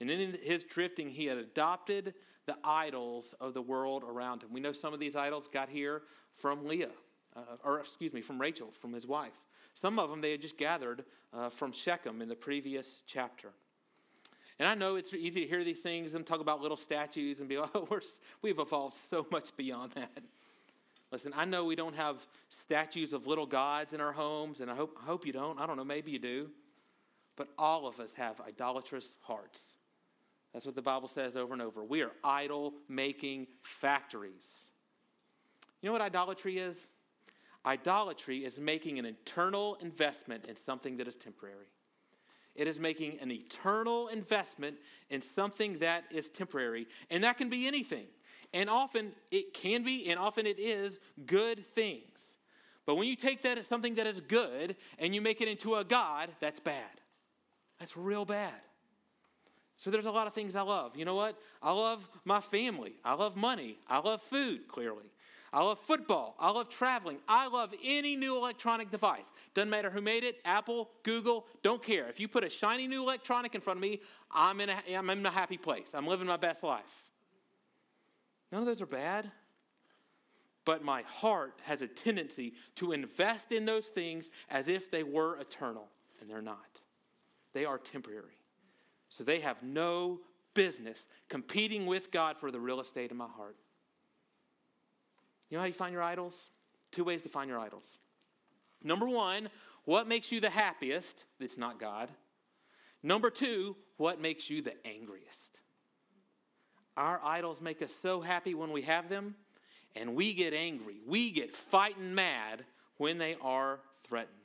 and 0.00 0.10
in 0.10 0.38
his 0.42 0.64
drifting, 0.64 1.10
he 1.10 1.26
had 1.26 1.36
adopted 1.36 2.14
the 2.46 2.56
idols 2.64 3.34
of 3.40 3.54
the 3.54 3.62
world 3.62 4.04
around 4.04 4.42
him. 4.42 4.52
We 4.52 4.60
know 4.60 4.72
some 4.72 4.94
of 4.94 5.00
these 5.00 5.16
idols 5.16 5.48
got 5.52 5.68
here 5.68 6.02
from 6.34 6.66
Leah, 6.66 6.90
uh, 7.36 7.40
or 7.64 7.80
excuse 7.80 8.12
me, 8.12 8.20
from 8.20 8.40
Rachel, 8.40 8.72
from 8.80 8.92
his 8.92 9.06
wife. 9.06 9.38
Some 9.74 9.98
of 9.98 10.10
them 10.10 10.20
they 10.20 10.32
had 10.32 10.42
just 10.42 10.58
gathered 10.58 11.04
uh, 11.32 11.50
from 11.50 11.72
Shechem 11.72 12.22
in 12.22 12.28
the 12.28 12.34
previous 12.34 13.02
chapter. 13.06 13.50
And 14.58 14.68
I 14.68 14.74
know 14.74 14.96
it's 14.96 15.14
easy 15.14 15.42
to 15.42 15.46
hear 15.46 15.64
these 15.64 15.80
things 15.80 16.14
and 16.14 16.26
talk 16.26 16.40
about 16.40 16.60
little 16.60 16.76
statues 16.76 17.40
and 17.40 17.48
be 17.48 17.58
like, 17.58 17.70
oh, 17.74 17.86
we're, 17.90 18.00
we've 18.42 18.58
evolved 18.58 18.96
so 19.08 19.26
much 19.30 19.56
beyond 19.56 19.92
that. 19.92 20.22
Listen, 21.10 21.32
I 21.34 21.44
know 21.44 21.64
we 21.64 21.74
don't 21.74 21.96
have 21.96 22.24
statues 22.50 23.12
of 23.12 23.26
little 23.26 23.46
gods 23.46 23.92
in 23.92 24.00
our 24.00 24.12
homes, 24.12 24.60
and 24.60 24.70
I 24.70 24.76
hope, 24.76 24.96
I 25.02 25.06
hope 25.06 25.26
you 25.26 25.32
don't. 25.32 25.58
I 25.58 25.66
don't 25.66 25.76
know, 25.76 25.84
maybe 25.84 26.10
you 26.10 26.18
do. 26.18 26.50
But 27.36 27.48
all 27.58 27.86
of 27.86 27.98
us 28.00 28.12
have 28.12 28.40
idolatrous 28.40 29.08
hearts. 29.22 29.60
That's 30.52 30.66
what 30.66 30.74
the 30.74 30.82
Bible 30.82 31.08
says 31.08 31.36
over 31.36 31.52
and 31.52 31.62
over. 31.62 31.84
We 31.84 32.02
are 32.02 32.10
idol 32.24 32.74
making 32.88 33.46
factories. 33.62 34.48
You 35.80 35.88
know 35.88 35.92
what 35.92 36.02
idolatry 36.02 36.58
is? 36.58 36.88
Idolatry 37.64 38.44
is 38.44 38.58
making 38.58 38.98
an 38.98 39.06
eternal 39.06 39.76
investment 39.80 40.46
in 40.46 40.56
something 40.56 40.96
that 40.96 41.06
is 41.06 41.16
temporary. 41.16 41.66
It 42.54 42.66
is 42.66 42.80
making 42.80 43.18
an 43.20 43.30
eternal 43.30 44.08
investment 44.08 44.76
in 45.08 45.22
something 45.22 45.78
that 45.78 46.04
is 46.10 46.28
temporary. 46.28 46.88
And 47.10 47.22
that 47.24 47.38
can 47.38 47.48
be 47.48 47.66
anything. 47.66 48.06
And 48.52 48.68
often 48.68 49.12
it 49.30 49.54
can 49.54 49.84
be, 49.84 50.10
and 50.10 50.18
often 50.18 50.46
it 50.46 50.58
is, 50.58 50.98
good 51.26 51.64
things. 51.74 52.20
But 52.86 52.96
when 52.96 53.06
you 53.06 53.14
take 53.14 53.42
that 53.42 53.56
as 53.56 53.66
something 53.66 53.94
that 53.96 54.06
is 54.06 54.20
good 54.20 54.74
and 54.98 55.14
you 55.14 55.20
make 55.20 55.40
it 55.40 55.48
into 55.48 55.76
a 55.76 55.84
God, 55.84 56.30
that's 56.40 56.58
bad. 56.58 57.00
That's 57.78 57.96
real 57.96 58.24
bad. 58.24 58.52
So 59.80 59.90
there's 59.90 60.06
a 60.06 60.10
lot 60.10 60.26
of 60.26 60.34
things 60.34 60.56
I 60.56 60.60
love. 60.60 60.94
You 60.94 61.06
know 61.06 61.14
what? 61.14 61.40
I 61.62 61.72
love 61.72 62.08
my 62.26 62.40
family. 62.40 62.92
I 63.02 63.14
love 63.14 63.34
money. 63.34 63.78
I 63.88 63.98
love 63.98 64.20
food, 64.20 64.68
clearly. 64.68 65.10
I 65.54 65.62
love 65.62 65.78
football. 65.80 66.36
I 66.38 66.50
love 66.50 66.68
traveling. 66.68 67.16
I 67.26 67.48
love 67.48 67.74
any 67.82 68.14
new 68.14 68.36
electronic 68.36 68.90
device. 68.90 69.32
Doesn't 69.54 69.70
matter 69.70 69.88
who 69.88 70.02
made 70.02 70.22
it 70.22 70.36
Apple, 70.44 70.90
Google, 71.02 71.46
don't 71.62 71.82
care. 71.82 72.08
If 72.08 72.20
you 72.20 72.28
put 72.28 72.44
a 72.44 72.50
shiny 72.50 72.86
new 72.86 73.02
electronic 73.02 73.54
in 73.54 73.62
front 73.62 73.78
of 73.78 73.82
me, 73.82 74.00
I'm 74.30 74.60
in 74.60 74.68
a, 74.68 74.76
I'm 74.94 75.08
in 75.08 75.24
a 75.24 75.30
happy 75.30 75.56
place. 75.56 75.92
I'm 75.94 76.06
living 76.06 76.26
my 76.26 76.36
best 76.36 76.62
life. 76.62 77.04
None 78.52 78.60
of 78.60 78.66
those 78.66 78.82
are 78.82 78.86
bad. 78.86 79.30
But 80.66 80.84
my 80.84 81.02
heart 81.02 81.58
has 81.64 81.80
a 81.80 81.88
tendency 81.88 82.52
to 82.76 82.92
invest 82.92 83.50
in 83.50 83.64
those 83.64 83.86
things 83.86 84.30
as 84.50 84.68
if 84.68 84.90
they 84.90 85.02
were 85.02 85.38
eternal, 85.38 85.88
and 86.20 86.28
they're 86.28 86.42
not. 86.42 86.58
They 87.54 87.64
are 87.64 87.78
temporary. 87.78 88.39
So 89.10 89.24
they 89.24 89.40
have 89.40 89.62
no 89.62 90.20
business 90.54 91.06
competing 91.28 91.86
with 91.86 92.10
God 92.10 92.38
for 92.38 92.50
the 92.50 92.58
real 92.58 92.80
estate 92.80 93.10
in 93.10 93.16
my 93.16 93.28
heart. 93.28 93.56
You 95.48 95.56
know 95.56 95.60
how 95.60 95.66
you 95.66 95.72
find 95.72 95.92
your 95.92 96.02
idols? 96.02 96.48
Two 96.92 97.04
ways 97.04 97.22
to 97.22 97.28
find 97.28 97.48
your 97.48 97.58
idols. 97.58 97.84
Number 98.82 99.06
one, 99.06 99.50
what 99.84 100.08
makes 100.08 100.32
you 100.32 100.40
the 100.40 100.50
happiest? 100.50 101.24
It's 101.38 101.58
not 101.58 101.78
God. 101.78 102.08
Number 103.02 103.30
two, 103.30 103.76
what 103.96 104.20
makes 104.20 104.48
you 104.48 104.62
the 104.62 104.74
angriest? 104.86 105.60
Our 106.96 107.20
idols 107.24 107.60
make 107.60 107.82
us 107.82 107.94
so 108.02 108.20
happy 108.20 108.54
when 108.54 108.72
we 108.72 108.82
have 108.82 109.08
them, 109.08 109.34
and 109.96 110.14
we 110.14 110.34
get 110.34 110.52
angry. 110.52 111.00
We 111.06 111.30
get 111.30 111.54
fighting 111.54 112.14
mad 112.14 112.64
when 112.98 113.18
they 113.18 113.36
are 113.40 113.80
threatened. 114.04 114.39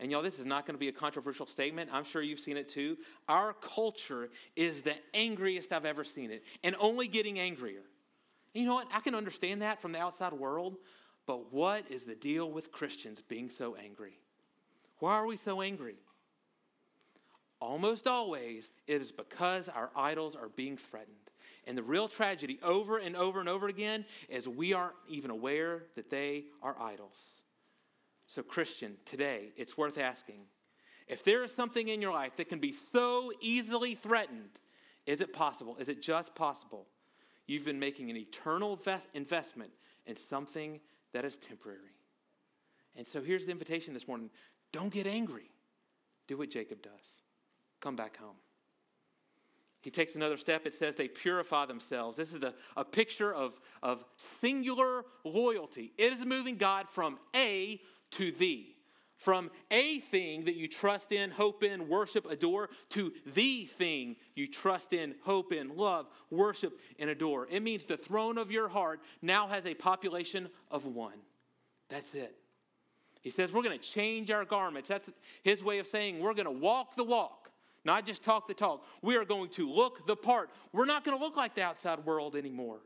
And 0.00 0.10
y'all, 0.10 0.22
this 0.22 0.38
is 0.38 0.46
not 0.46 0.66
going 0.66 0.74
to 0.74 0.80
be 0.80 0.88
a 0.88 0.92
controversial 0.92 1.44
statement. 1.44 1.90
I'm 1.92 2.04
sure 2.04 2.22
you've 2.22 2.40
seen 2.40 2.56
it 2.56 2.70
too. 2.70 2.96
Our 3.28 3.52
culture 3.52 4.30
is 4.56 4.80
the 4.80 4.94
angriest 5.12 5.72
I've 5.72 5.84
ever 5.84 6.04
seen 6.04 6.30
it, 6.30 6.42
and 6.64 6.74
only 6.80 7.06
getting 7.06 7.38
angrier. 7.38 7.82
And 8.54 8.62
you 8.62 8.66
know 8.66 8.74
what? 8.74 8.88
I 8.92 9.00
can 9.00 9.14
understand 9.14 9.60
that 9.60 9.82
from 9.82 9.92
the 9.92 10.00
outside 10.00 10.32
world, 10.32 10.78
but 11.26 11.52
what 11.52 11.84
is 11.90 12.04
the 12.04 12.14
deal 12.14 12.50
with 12.50 12.72
Christians 12.72 13.20
being 13.20 13.50
so 13.50 13.76
angry? 13.76 14.18
Why 15.00 15.12
are 15.12 15.26
we 15.26 15.36
so 15.36 15.60
angry? 15.60 15.96
Almost 17.60 18.06
always, 18.06 18.70
it 18.86 19.02
is 19.02 19.12
because 19.12 19.68
our 19.68 19.90
idols 19.94 20.34
are 20.34 20.48
being 20.48 20.78
threatened. 20.78 21.16
And 21.66 21.76
the 21.76 21.82
real 21.82 22.08
tragedy, 22.08 22.58
over 22.62 22.96
and 22.96 23.14
over 23.14 23.38
and 23.38 23.50
over 23.50 23.68
again, 23.68 24.06
is 24.30 24.48
we 24.48 24.72
aren't 24.72 24.96
even 25.08 25.30
aware 25.30 25.82
that 25.94 26.08
they 26.08 26.44
are 26.62 26.74
idols. 26.80 27.20
So, 28.32 28.44
Christian, 28.44 28.96
today, 29.04 29.50
it's 29.56 29.76
worth 29.76 29.98
asking 29.98 30.42
if 31.08 31.24
there 31.24 31.42
is 31.42 31.52
something 31.52 31.88
in 31.88 32.00
your 32.00 32.12
life 32.12 32.36
that 32.36 32.48
can 32.48 32.60
be 32.60 32.70
so 32.70 33.32
easily 33.40 33.96
threatened, 33.96 34.60
is 35.04 35.20
it 35.20 35.32
possible? 35.32 35.76
Is 35.80 35.88
it 35.88 36.00
just 36.00 36.36
possible? 36.36 36.86
You've 37.48 37.64
been 37.64 37.80
making 37.80 38.08
an 38.08 38.16
eternal 38.16 38.78
investment 39.14 39.72
in 40.06 40.16
something 40.16 40.78
that 41.12 41.24
is 41.24 41.34
temporary. 41.34 41.96
And 42.94 43.04
so 43.04 43.20
here's 43.20 43.46
the 43.46 43.50
invitation 43.50 43.94
this 43.94 44.06
morning 44.06 44.30
don't 44.72 44.92
get 44.92 45.08
angry. 45.08 45.50
Do 46.28 46.36
what 46.38 46.50
Jacob 46.50 46.82
does 46.82 46.92
come 47.80 47.96
back 47.96 48.16
home. 48.16 48.36
He 49.82 49.90
takes 49.90 50.14
another 50.14 50.36
step. 50.36 50.66
It 50.66 50.74
says 50.74 50.96
they 50.96 51.08
purify 51.08 51.66
themselves. 51.66 52.16
This 52.16 52.34
is 52.34 52.42
a, 52.42 52.52
a 52.76 52.84
picture 52.84 53.32
of, 53.32 53.58
of 53.82 54.04
singular 54.40 55.04
loyalty. 55.24 55.92
It 55.96 56.12
is 56.12 56.24
moving 56.24 56.56
God 56.56 56.88
from 56.90 57.18
A 57.34 57.80
to 58.12 58.30
thee. 58.32 58.76
From 59.16 59.50
a 59.70 60.00
thing 60.00 60.46
that 60.46 60.56
you 60.56 60.66
trust 60.66 61.12
in, 61.12 61.30
hope 61.30 61.62
in, 61.62 61.88
worship, 61.88 62.24
adore, 62.30 62.70
to 62.90 63.12
the 63.34 63.66
thing 63.66 64.16
you 64.34 64.46
trust 64.46 64.94
in, 64.94 65.14
hope 65.24 65.52
in, 65.52 65.76
love, 65.76 66.06
worship, 66.30 66.78
and 66.98 67.10
adore. 67.10 67.46
It 67.50 67.62
means 67.62 67.84
the 67.84 67.98
throne 67.98 68.38
of 68.38 68.50
your 68.50 68.68
heart 68.68 69.00
now 69.20 69.46
has 69.48 69.66
a 69.66 69.74
population 69.74 70.48
of 70.70 70.86
one. 70.86 71.18
That's 71.90 72.14
it. 72.14 72.34
He 73.20 73.30
says 73.30 73.52
we're 73.52 73.62
going 73.62 73.78
to 73.78 73.84
change 73.84 74.30
our 74.30 74.44
garments. 74.44 74.88
That's 74.88 75.10
his 75.42 75.62
way 75.62 75.78
of 75.78 75.86
saying 75.86 76.20
we're 76.20 76.34
going 76.34 76.46
to 76.46 76.50
walk 76.50 76.96
the 76.96 77.04
walk, 77.04 77.39
not 77.84 78.06
just 78.06 78.22
talk 78.22 78.48
the 78.48 78.54
talk. 78.54 78.84
We 79.02 79.16
are 79.16 79.24
going 79.24 79.50
to 79.50 79.70
look 79.70 80.06
the 80.06 80.16
part. 80.16 80.50
We're 80.72 80.84
not 80.84 81.04
going 81.04 81.16
to 81.16 81.24
look 81.24 81.36
like 81.36 81.54
the 81.54 81.62
outside 81.62 82.04
world 82.04 82.36
anymore. 82.36 82.80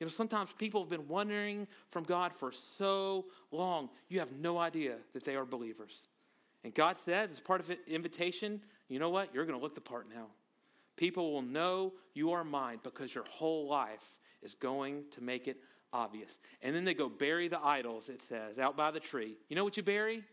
You 0.00 0.06
know, 0.06 0.10
sometimes 0.10 0.52
people 0.52 0.80
have 0.82 0.90
been 0.90 1.08
wandering 1.08 1.66
from 1.90 2.04
God 2.04 2.32
for 2.32 2.52
so 2.78 3.26
long, 3.50 3.90
you 4.08 4.20
have 4.20 4.30
no 4.32 4.58
idea 4.58 4.96
that 5.12 5.24
they 5.24 5.34
are 5.34 5.44
believers. 5.44 6.06
And 6.62 6.72
God 6.72 6.96
says, 6.98 7.32
as 7.32 7.40
part 7.40 7.60
of 7.60 7.70
an 7.70 7.78
invitation, 7.86 8.60
you 8.88 8.98
know 8.98 9.10
what? 9.10 9.34
You're 9.34 9.44
going 9.44 9.58
to 9.58 9.62
look 9.62 9.74
the 9.74 9.80
part 9.80 10.06
now. 10.12 10.26
People 10.96 11.32
will 11.32 11.42
know 11.42 11.92
you 12.14 12.32
are 12.32 12.44
mine 12.44 12.78
because 12.82 13.14
your 13.14 13.24
whole 13.28 13.68
life 13.68 14.16
is 14.42 14.54
going 14.54 15.04
to 15.12 15.22
make 15.22 15.48
it 15.48 15.56
obvious. 15.92 16.38
And 16.62 16.74
then 16.74 16.84
they 16.84 16.94
go 16.94 17.08
bury 17.08 17.48
the 17.48 17.60
idols, 17.60 18.08
it 18.08 18.20
says, 18.22 18.58
out 18.58 18.76
by 18.76 18.90
the 18.90 19.00
tree. 19.00 19.36
You 19.48 19.56
know 19.56 19.64
what 19.64 19.76
you 19.76 19.82
bury? 19.82 20.24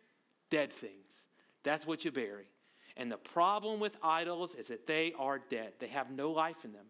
Dead 0.49 0.71
things. 0.71 1.15
That's 1.63 1.85
what 1.87 2.05
you 2.05 2.11
bury. 2.11 2.45
And 2.97 3.11
the 3.11 3.17
problem 3.17 3.79
with 3.79 3.97
idols 4.01 4.55
is 4.55 4.67
that 4.67 4.87
they 4.87 5.13
are 5.17 5.39
dead, 5.39 5.73
they 5.79 5.87
have 5.87 6.11
no 6.11 6.31
life 6.31 6.63
in 6.63 6.71
them. 6.71 6.85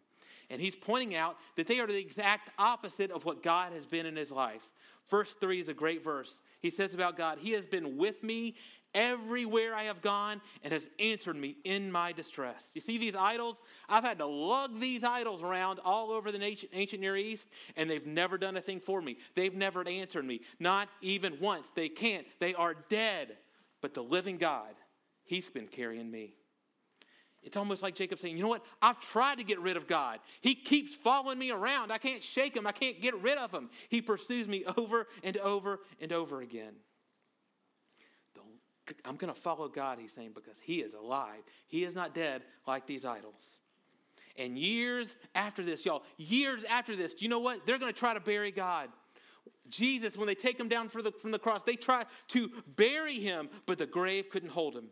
And 0.49 0.61
he's 0.61 0.75
pointing 0.75 1.15
out 1.15 1.37
that 1.55 1.67
they 1.67 1.79
are 1.79 1.87
the 1.87 1.97
exact 1.97 2.51
opposite 2.59 3.09
of 3.09 3.25
what 3.25 3.41
God 3.41 3.73
has 3.73 3.85
been 3.85 4.05
in 4.05 4.15
his 4.15 4.31
life. 4.31 4.69
Verse 5.09 5.33
3 5.39 5.59
is 5.59 5.69
a 5.69 5.73
great 5.73 6.03
verse. 6.03 6.35
He 6.59 6.69
says 6.69 6.93
about 6.93 7.17
God, 7.17 7.39
He 7.39 7.51
has 7.51 7.65
been 7.65 7.97
with 7.97 8.23
me 8.23 8.55
everywhere 8.95 9.75
I 9.75 9.83
have 9.83 10.01
gone 10.01 10.41
and 10.63 10.73
has 10.73 10.89
answered 10.99 11.35
me 11.35 11.57
in 11.63 11.91
my 11.91 12.13
distress. 12.13 12.65
You 12.73 12.81
see 12.81 12.97
these 12.97 13.15
idols? 13.15 13.57
I've 13.89 14.03
had 14.03 14.17
to 14.19 14.25
lug 14.25 14.79
these 14.79 15.03
idols 15.03 15.43
around 15.43 15.79
all 15.83 16.11
over 16.11 16.31
the 16.31 16.41
ancient 16.41 17.01
Near 17.01 17.17
East, 17.17 17.45
and 17.75 17.89
they've 17.89 18.07
never 18.07 18.37
done 18.37 18.55
a 18.57 18.61
thing 18.61 18.79
for 18.79 19.01
me. 19.01 19.17
They've 19.35 19.53
never 19.53 19.87
answered 19.87 20.25
me, 20.25 20.41
not 20.59 20.87
even 21.01 21.37
once. 21.39 21.71
They 21.71 21.89
can't. 21.89 22.25
They 22.39 22.55
are 22.55 22.73
dead. 22.89 23.37
But 23.81 23.93
the 23.93 24.01
living 24.01 24.37
God, 24.37 24.73
He's 25.25 25.49
been 25.49 25.67
carrying 25.67 26.09
me. 26.09 26.35
It's 27.43 27.57
almost 27.57 27.83
like 27.83 27.93
Jacob 27.93 28.19
saying, 28.19 28.37
You 28.37 28.43
know 28.43 28.49
what? 28.49 28.65
I've 28.81 28.99
tried 28.99 29.37
to 29.37 29.43
get 29.43 29.59
rid 29.59 29.77
of 29.77 29.87
God. 29.87 30.19
He 30.41 30.55
keeps 30.55 30.95
following 30.95 31.37
me 31.37 31.51
around. 31.51 31.91
I 31.91 31.99
can't 31.99 32.23
shake 32.23 32.55
him. 32.55 32.65
I 32.65 32.71
can't 32.71 32.99
get 33.01 33.19
rid 33.21 33.37
of 33.37 33.51
him. 33.51 33.69
He 33.89 34.01
pursues 34.01 34.47
me 34.47 34.65
over 34.77 35.07
and 35.23 35.37
over 35.37 35.79
and 36.01 36.11
over 36.11 36.41
again. 36.41 36.73
I'm 39.03 39.15
going 39.15 39.33
to 39.33 39.39
follow 39.39 39.67
God, 39.67 39.97
he's 39.99 40.13
saying, 40.13 40.31
because 40.35 40.59
he 40.59 40.81
is 40.81 40.93
alive. 40.93 41.41
He 41.67 41.83
is 41.83 41.95
not 41.95 42.13
dead 42.13 42.43
like 42.67 42.85
these 42.85 43.03
idols. 43.03 43.43
And 44.37 44.57
years 44.57 45.15
after 45.33 45.63
this, 45.63 45.85
y'all, 45.85 46.03
years 46.17 46.63
after 46.65 46.95
this, 46.95 47.13
do 47.13 47.25
you 47.25 47.29
know 47.29 47.39
what? 47.39 47.65
They're 47.65 47.79
going 47.79 47.91
to 47.91 47.97
try 47.97 48.13
to 48.13 48.19
bury 48.19 48.51
God. 48.51 48.89
Jesus, 49.69 50.17
when 50.17 50.27
they 50.27 50.35
take 50.35 50.59
him 50.59 50.67
down 50.67 50.89
the, 50.93 51.11
from 51.19 51.31
the 51.31 51.39
cross, 51.39 51.63
they 51.63 51.75
try 51.75 52.05
to 52.29 52.51
bury 52.75 53.19
him, 53.19 53.49
but 53.65 53.77
the 53.77 53.87
grave 53.87 54.29
couldn't 54.29 54.49
hold 54.49 54.75
him. 54.75 54.89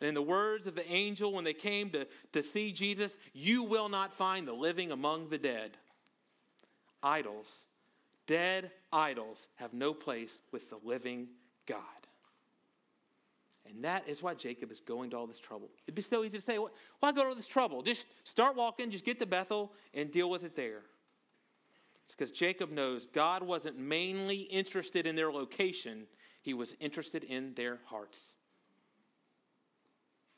And 0.00 0.08
in 0.08 0.14
the 0.14 0.22
words 0.22 0.66
of 0.66 0.74
the 0.74 0.90
angel 0.90 1.32
when 1.32 1.44
they 1.44 1.54
came 1.54 1.90
to, 1.90 2.06
to 2.32 2.42
see 2.42 2.72
Jesus, 2.72 3.14
you 3.32 3.62
will 3.62 3.88
not 3.88 4.14
find 4.14 4.46
the 4.46 4.52
living 4.52 4.90
among 4.92 5.28
the 5.28 5.38
dead. 5.38 5.76
Idols, 7.02 7.50
dead 8.26 8.70
idols, 8.92 9.46
have 9.56 9.74
no 9.74 9.94
place 9.94 10.40
with 10.52 10.70
the 10.70 10.78
living 10.84 11.28
God. 11.66 11.78
And 13.66 13.84
that 13.84 14.08
is 14.08 14.22
why 14.22 14.34
Jacob 14.34 14.70
is 14.70 14.80
going 14.80 15.10
to 15.10 15.16
all 15.16 15.26
this 15.26 15.38
trouble. 15.38 15.70
It'd 15.86 15.94
be 15.94 16.02
so 16.02 16.22
easy 16.22 16.38
to 16.38 16.44
say, 16.44 16.58
why 16.58 17.12
go 17.12 17.22
to 17.22 17.28
all 17.28 17.34
this 17.34 17.46
trouble? 17.46 17.82
Just 17.82 18.06
start 18.24 18.56
walking, 18.56 18.90
just 18.90 19.04
get 19.04 19.18
to 19.20 19.26
Bethel 19.26 19.72
and 19.94 20.10
deal 20.10 20.28
with 20.28 20.44
it 20.44 20.54
there. 20.54 20.82
It's 22.04 22.14
because 22.14 22.30
Jacob 22.30 22.70
knows 22.70 23.06
God 23.06 23.42
wasn't 23.42 23.78
mainly 23.78 24.42
interested 24.42 25.06
in 25.06 25.16
their 25.16 25.32
location, 25.32 26.06
he 26.42 26.52
was 26.52 26.74
interested 26.78 27.24
in 27.24 27.54
their 27.54 27.78
hearts. 27.86 28.20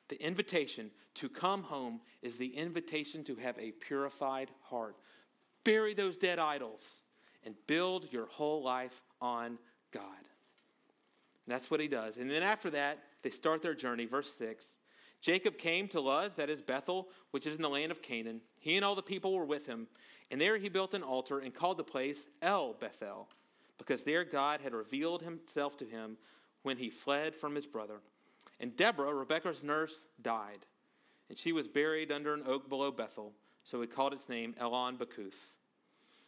The 0.09 0.23
invitation 0.23 0.91
to 1.15 1.29
come 1.29 1.63
home 1.63 2.01
is 2.23 2.39
the 2.39 2.57
invitation 2.57 3.25
to 3.25 3.37
have 3.37 3.59
a 3.59 3.73
purified 3.73 4.51
heart. 4.63 4.97
Bury 5.65 5.95
those 5.95 6.17
dead 6.17 6.39
idols 6.39 6.83
and 7.45 7.55
build 7.67 8.13
your 8.13 8.27
whole 8.27 8.63
life 8.63 9.03
on 9.21 9.59
God. 9.93 10.03
And 11.47 11.55
that's 11.55 11.71
what 11.71 11.81
he 11.81 11.89
does. 11.89 12.19
And 12.19 12.31
then 12.31 12.43
after 12.43 12.71
that, 12.71 12.99
they 13.23 13.31
start 13.31 13.63
their 13.63 13.75
journey. 13.75 14.07
Verse 14.07 14.33
6 14.39 14.67
Jacob 15.21 15.59
came 15.59 15.89
to 15.89 16.01
Luz, 16.01 16.35
that 16.35 16.51
is 16.51 16.63
Bethel, 16.63 17.09
which 17.31 17.47
is 17.47 17.57
in 17.57 17.63
the 17.63 17.69
land 17.69 17.91
of 17.91 18.03
Canaan. 18.03 18.41
He 18.59 18.77
and 18.77 18.85
all 18.85 18.95
the 18.95 19.03
people 19.03 19.35
were 19.35 19.45
with 19.45 19.67
him. 19.67 19.89
And 20.31 20.41
there 20.41 20.59
he 20.59 20.69
built 20.69 20.95
an 20.95 21.03
altar 21.03 21.39
and 21.39 21.55
called 21.55 21.79
the 21.79 21.85
place 21.85 22.29
El 22.43 22.75
Bethel, 22.75 23.29
because 23.79 24.03
there 24.03 24.25
God 24.25 24.61
had 24.61 24.75
revealed 24.75 25.23
himself 25.23 25.77
to 25.79 25.85
him 25.85 26.17
when 26.63 26.77
he 26.77 26.91
fled 26.91 27.35
from 27.35 27.55
his 27.55 27.67
brother. 27.67 28.01
And 28.61 28.77
Deborah, 28.77 29.13
Rebekah's 29.13 29.63
nurse, 29.63 29.97
died, 30.21 30.65
and 31.29 31.37
she 31.37 31.53
was 31.53 31.69
buried 31.69 32.11
under 32.11 32.33
an 32.33 32.43
oak 32.47 32.69
below 32.69 32.91
Bethel. 32.91 33.33
So 33.65 33.81
he 33.81 33.87
called 33.87 34.13
its 34.13 34.29
name 34.29 34.55
Allon 34.61 34.97
Bacuth. 34.97 35.35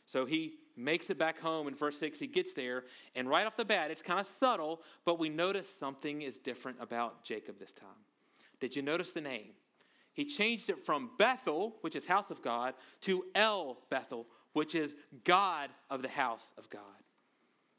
So 0.06 0.26
he 0.26 0.54
makes 0.76 1.10
it 1.10 1.18
back 1.18 1.38
home 1.38 1.68
in 1.68 1.74
verse 1.74 1.98
6. 1.98 2.18
He 2.18 2.26
gets 2.26 2.54
there, 2.54 2.84
and 3.14 3.28
right 3.28 3.46
off 3.46 3.56
the 3.56 3.64
bat, 3.64 3.90
it's 3.90 4.02
kind 4.02 4.20
of 4.20 4.28
subtle, 4.40 4.82
but 5.04 5.18
we 5.18 5.28
notice 5.28 5.68
something 5.78 6.22
is 6.22 6.38
different 6.38 6.78
about 6.80 7.24
Jacob 7.24 7.58
this 7.58 7.72
time. 7.72 7.88
Did 8.60 8.74
you 8.74 8.82
notice 8.82 9.12
the 9.12 9.20
name? 9.20 9.50
He 10.12 10.24
changed 10.24 10.68
it 10.68 10.84
from 10.84 11.10
Bethel, 11.18 11.76
which 11.82 11.94
is 11.94 12.04
house 12.04 12.30
of 12.30 12.42
God, 12.42 12.74
to 13.02 13.24
El 13.34 13.78
Bethel, 13.88 14.26
which 14.52 14.74
is 14.74 14.96
God 15.24 15.70
of 15.90 16.02
the 16.02 16.08
house 16.08 16.44
of 16.58 16.68
God. 16.70 16.82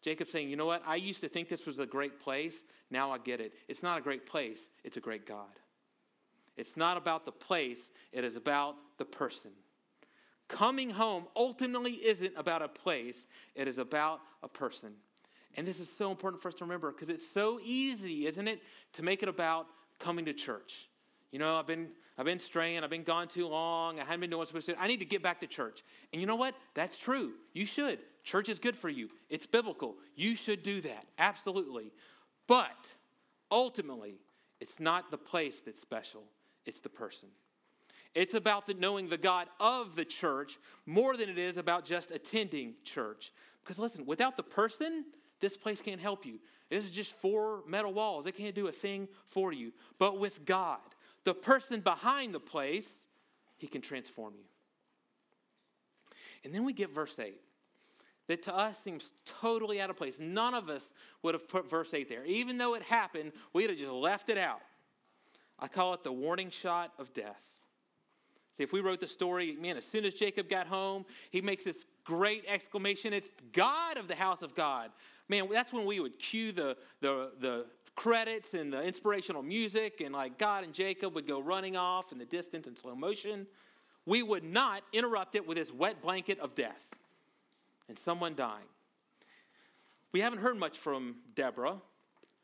Jacob 0.01 0.27
saying, 0.27 0.49
You 0.49 0.55
know 0.55 0.65
what? 0.65 0.83
I 0.85 0.95
used 0.95 1.21
to 1.21 1.29
think 1.29 1.49
this 1.49 1.65
was 1.65 1.79
a 1.79 1.85
great 1.85 2.19
place. 2.19 2.61
Now 2.89 3.11
I 3.11 3.17
get 3.17 3.41
it. 3.41 3.53
It's 3.67 3.83
not 3.83 3.97
a 3.97 4.01
great 4.01 4.25
place, 4.25 4.67
it's 4.83 4.97
a 4.97 5.01
great 5.01 5.25
God. 5.25 5.47
It's 6.57 6.75
not 6.75 6.97
about 6.97 7.25
the 7.25 7.31
place, 7.31 7.81
it 8.11 8.23
is 8.23 8.35
about 8.35 8.75
the 8.97 9.05
person. 9.05 9.51
Coming 10.49 10.89
home 10.89 11.25
ultimately 11.35 11.93
isn't 11.93 12.33
about 12.35 12.61
a 12.61 12.67
place, 12.67 13.25
it 13.55 13.67
is 13.67 13.77
about 13.77 14.19
a 14.43 14.47
person. 14.47 14.93
And 15.55 15.67
this 15.67 15.79
is 15.79 15.89
so 15.97 16.11
important 16.11 16.41
for 16.41 16.47
us 16.47 16.55
to 16.55 16.63
remember 16.65 16.91
because 16.91 17.09
it's 17.09 17.27
so 17.33 17.59
easy, 17.63 18.27
isn't 18.27 18.47
it, 18.47 18.61
to 18.93 19.03
make 19.03 19.23
it 19.23 19.29
about 19.29 19.67
coming 19.99 20.25
to 20.25 20.33
church. 20.33 20.87
You 21.31 21.39
know, 21.39 21.57
I've 21.57 21.67
been 21.67 21.89
I've 22.17 22.25
been 22.25 22.39
straying, 22.39 22.83
I've 22.83 22.89
been 22.89 23.03
gone 23.03 23.29
too 23.29 23.47
long, 23.47 23.99
I 23.99 24.03
haven't 24.03 24.19
been 24.19 24.29
doing 24.31 24.39
what 24.39 24.43
I'm 24.43 24.47
supposed 24.47 24.65
to 24.65 24.73
do. 24.73 24.77
I 24.79 24.87
need 24.87 24.99
to 24.99 25.05
get 25.05 25.23
back 25.23 25.39
to 25.39 25.47
church. 25.47 25.83
And 26.11 26.19
you 26.19 26.27
know 26.27 26.35
what? 26.35 26.53
That's 26.73 26.97
true. 26.97 27.31
You 27.53 27.65
should. 27.65 27.99
Church 28.29 28.47
is 28.47 28.59
good 28.59 28.75
for 28.75 28.89
you. 28.89 29.09
It's 29.27 29.47
biblical. 29.47 29.95
You 30.15 30.35
should 30.35 30.61
do 30.61 30.81
that. 30.81 31.07
Absolutely. 31.17 31.91
But 32.45 32.91
ultimately, 33.49 34.19
it's 34.59 34.79
not 34.79 35.09
the 35.09 35.17
place 35.17 35.61
that's 35.61 35.81
special, 35.81 36.21
it's 36.63 36.79
the 36.79 36.89
person. 36.89 37.29
It's 38.13 38.35
about 38.35 38.67
the, 38.67 38.75
knowing 38.75 39.09
the 39.09 39.17
God 39.17 39.47
of 39.59 39.95
the 39.95 40.05
church 40.05 40.59
more 40.85 41.17
than 41.17 41.27
it 41.27 41.39
is 41.39 41.57
about 41.57 41.85
just 41.85 42.11
attending 42.11 42.75
church. 42.83 43.33
Because 43.63 43.79
listen, 43.79 44.05
without 44.05 44.37
the 44.37 44.43
person, 44.43 45.05
this 45.39 45.57
place 45.57 45.81
can't 45.81 45.99
help 45.99 46.23
you. 46.23 46.39
This 46.69 46.85
is 46.85 46.91
just 46.91 47.13
four 47.13 47.63
metal 47.67 47.93
walls. 47.93 48.27
It 48.27 48.37
can't 48.37 48.53
do 48.53 48.67
a 48.67 48.71
thing 48.71 49.07
for 49.25 49.51
you. 49.51 49.71
But 49.97 50.19
with 50.19 50.45
God, 50.45 50.77
the 51.23 51.33
person 51.33 51.79
behind 51.79 52.35
the 52.35 52.39
place, 52.39 52.89
he 53.57 53.65
can 53.65 53.81
transform 53.81 54.35
you. 54.37 54.45
And 56.43 56.53
then 56.53 56.63
we 56.63 56.73
get 56.73 56.93
verse 56.93 57.17
8 57.17 57.39
that 58.29 58.43
to 58.43 58.55
us 58.55 58.77
seems 58.83 59.11
totally 59.41 59.81
out 59.81 59.89
of 59.89 59.97
place. 59.97 60.19
None 60.19 60.53
of 60.53 60.69
us 60.69 60.85
would 61.23 61.33
have 61.33 61.47
put 61.47 61.67
verse 61.67 61.95
8 61.95 62.07
there. 62.07 62.23
Even 62.25 62.59
though 62.59 62.75
it 62.75 62.83
happened, 62.83 63.31
we'd 63.53 63.71
have 63.71 63.79
just 63.79 63.91
left 63.91 64.29
it 64.29 64.37
out. 64.37 64.61
I 65.57 65.67
call 65.67 65.95
it 65.95 66.03
the 66.03 66.11
warning 66.11 66.51
shot 66.51 66.93
of 66.99 67.11
death. 67.11 67.41
See, 68.51 68.61
if 68.61 68.71
we 68.71 68.81
wrote 68.81 68.99
the 68.99 69.07
story, 69.07 69.57
man, 69.59 69.77
as 69.77 69.85
soon 69.85 70.05
as 70.05 70.13
Jacob 70.13 70.47
got 70.47 70.67
home, 70.67 71.05
he 71.31 71.41
makes 71.41 71.63
this 71.63 71.83
great 72.03 72.45
exclamation 72.47 73.13
it's 73.13 73.31
God 73.51 73.97
of 73.97 74.07
the 74.07 74.15
house 74.15 74.43
of 74.43 74.53
God. 74.53 74.91
Man, 75.27 75.47
that's 75.51 75.73
when 75.73 75.85
we 75.85 75.99
would 75.99 76.19
cue 76.19 76.51
the, 76.51 76.77
the, 77.01 77.31
the 77.39 77.65
credits 77.95 78.53
and 78.53 78.71
the 78.71 78.83
inspirational 78.83 79.41
music, 79.41 80.01
and 80.05 80.13
like 80.13 80.37
God 80.37 80.63
and 80.63 80.71
Jacob 80.71 81.15
would 81.15 81.27
go 81.27 81.41
running 81.41 81.75
off 81.75 82.11
in 82.11 82.19
the 82.19 82.25
distance 82.25 82.67
in 82.67 82.75
slow 82.75 82.93
motion. 82.93 83.47
We 84.05 84.21
would 84.21 84.43
not 84.43 84.83
interrupt 84.93 85.33
it 85.33 85.47
with 85.47 85.57
this 85.57 85.73
wet 85.73 86.03
blanket 86.03 86.39
of 86.39 86.53
death 86.53 86.85
and 87.89 87.99
someone 87.99 88.35
dying. 88.35 88.67
We 90.13 90.21
haven't 90.21 90.39
heard 90.39 90.57
much 90.57 90.77
from 90.77 91.15
Deborah. 91.35 91.81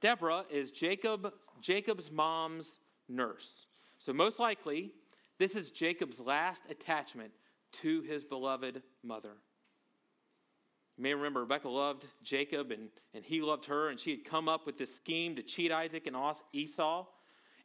Deborah 0.02 0.44
is 0.52 0.72
Jacob, 0.72 1.34
Jacob's 1.62 2.12
mom's 2.12 2.72
nurse. 3.08 3.68
So, 3.98 4.12
most 4.12 4.40
likely, 4.40 4.92
this 5.38 5.56
is 5.56 5.70
Jacob's 5.70 6.20
last 6.20 6.64
attachment 6.70 7.32
to 7.84 8.02
his 8.02 8.24
beloved 8.24 8.82
mother. 9.04 9.32
You 10.98 11.04
may 11.04 11.14
remember 11.14 11.42
Rebecca 11.42 11.70
loved 11.70 12.08
Jacob 12.24 12.72
and, 12.72 12.90
and 13.14 13.24
he 13.24 13.42
loved 13.42 13.66
her, 13.66 13.90
and 13.90 14.00
she 14.00 14.12
had 14.12 14.26
come 14.26 14.48
up 14.48 14.66
with 14.66 14.78
this 14.78 14.96
scheme 14.96 15.36
to 15.36 15.42
cheat 15.44 15.72
Isaac 15.72 16.08
and 16.08 16.16
Esau. 16.54 17.06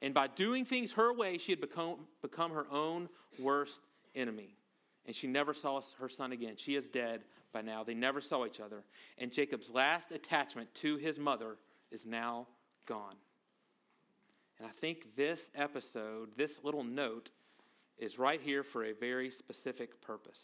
And 0.03 0.15
by 0.15 0.27
doing 0.29 0.65
things 0.65 0.93
her 0.93 1.13
way, 1.13 1.39
she 1.39 1.53
had 1.53 1.61
become, 1.61 2.07
become 2.23 2.53
her 2.53 2.67
own 2.71 3.09
worst 3.39 3.81
enemy. 4.15 4.57
And 5.07 5.15
she 5.15 5.27
never 5.27 5.55
saw 5.55 5.81
her 5.99 6.09
son 6.09 6.33
again. 6.33 6.55
She 6.57 6.75
is 6.75 6.89
dead 6.89 7.23
by 7.53 7.63
now. 7.63 7.85
They 7.85 7.95
never 7.95 8.21
saw 8.21 8.47
each 8.47 8.61
other. 8.61 8.85
And 9.19 9.33
Jacob's 9.33 9.71
last 9.71 10.13
attachment 10.13 10.75
to 10.77 10.97
his 10.97 11.19
mother 11.19 11.57
is 11.91 12.07
now 12.07 12.47
gone. 12.87 13.17
And 14.59 14.69
I 14.69 14.73
think 14.73 15.17
this 15.17 15.51
episode, 15.55 16.31
this 16.37 16.59
little 16.63 16.85
note, 16.85 17.31
is 17.99 18.19
right 18.19 18.41
here 18.41 18.63
for 18.63 18.85
a 18.85 18.93
very 18.93 19.31
specific 19.31 20.01
purpose 20.01 20.41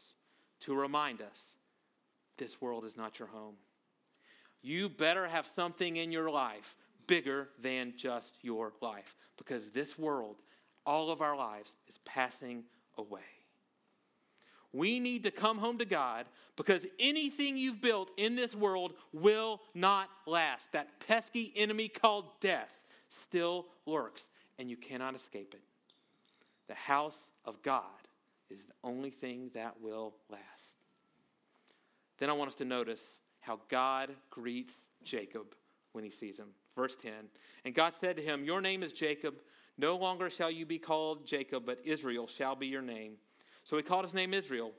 to 0.60 0.74
remind 0.74 1.20
us 1.20 1.42
this 2.38 2.60
world 2.60 2.84
is 2.84 2.96
not 2.96 3.18
your 3.18 3.28
home. 3.28 3.56
You 4.62 4.88
better 4.88 5.26
have 5.26 5.50
something 5.54 5.96
in 5.96 6.12
your 6.12 6.30
life 6.30 6.74
bigger 7.06 7.48
than 7.60 7.94
just 7.96 8.32
your 8.42 8.72
life 8.80 9.16
because 9.36 9.70
this 9.70 9.98
world, 9.98 10.36
all 10.84 11.10
of 11.10 11.20
our 11.20 11.36
lives, 11.36 11.76
is 11.88 11.98
passing 12.04 12.64
away. 12.98 13.20
We 14.72 15.00
need 15.00 15.22
to 15.22 15.30
come 15.30 15.58
home 15.58 15.78
to 15.78 15.84
God 15.84 16.26
because 16.56 16.86
anything 16.98 17.56
you've 17.56 17.80
built 17.80 18.10
in 18.16 18.34
this 18.36 18.54
world 18.54 18.94
will 19.12 19.60
not 19.74 20.08
last. 20.26 20.72
That 20.72 21.00
pesky 21.06 21.52
enemy 21.56 21.88
called 21.88 22.26
death 22.40 22.70
still 23.08 23.66
lurks, 23.86 24.24
and 24.58 24.70
you 24.70 24.76
cannot 24.76 25.14
escape 25.14 25.54
it. 25.54 25.62
The 26.68 26.74
house 26.74 27.18
of 27.44 27.62
God 27.62 27.82
is 28.50 28.64
the 28.64 28.74
only 28.84 29.10
thing 29.10 29.50
that 29.54 29.80
will 29.80 30.14
last. 30.30 30.42
Then 32.18 32.30
I 32.30 32.32
want 32.32 32.48
us 32.48 32.54
to 32.56 32.64
notice 32.64 33.02
how 33.40 33.60
God 33.68 34.10
greets 34.30 34.74
Jacob 35.04 35.54
when 35.92 36.04
he 36.04 36.10
sees 36.10 36.38
him. 36.38 36.48
Verse 36.74 36.96
10 36.96 37.12
And 37.64 37.74
God 37.74 37.94
said 37.94 38.16
to 38.16 38.22
him, 38.22 38.44
Your 38.44 38.60
name 38.60 38.82
is 38.82 38.92
Jacob. 38.92 39.34
No 39.78 39.96
longer 39.96 40.30
shall 40.30 40.50
you 40.50 40.64
be 40.64 40.78
called 40.78 41.26
Jacob, 41.26 41.64
but 41.66 41.80
Israel 41.84 42.26
shall 42.26 42.56
be 42.56 42.66
your 42.66 42.82
name. 42.82 43.14
So 43.66 43.76
he 43.76 43.82
called 43.82 44.04
his 44.04 44.14
name 44.14 44.32
Israel. 44.32 44.70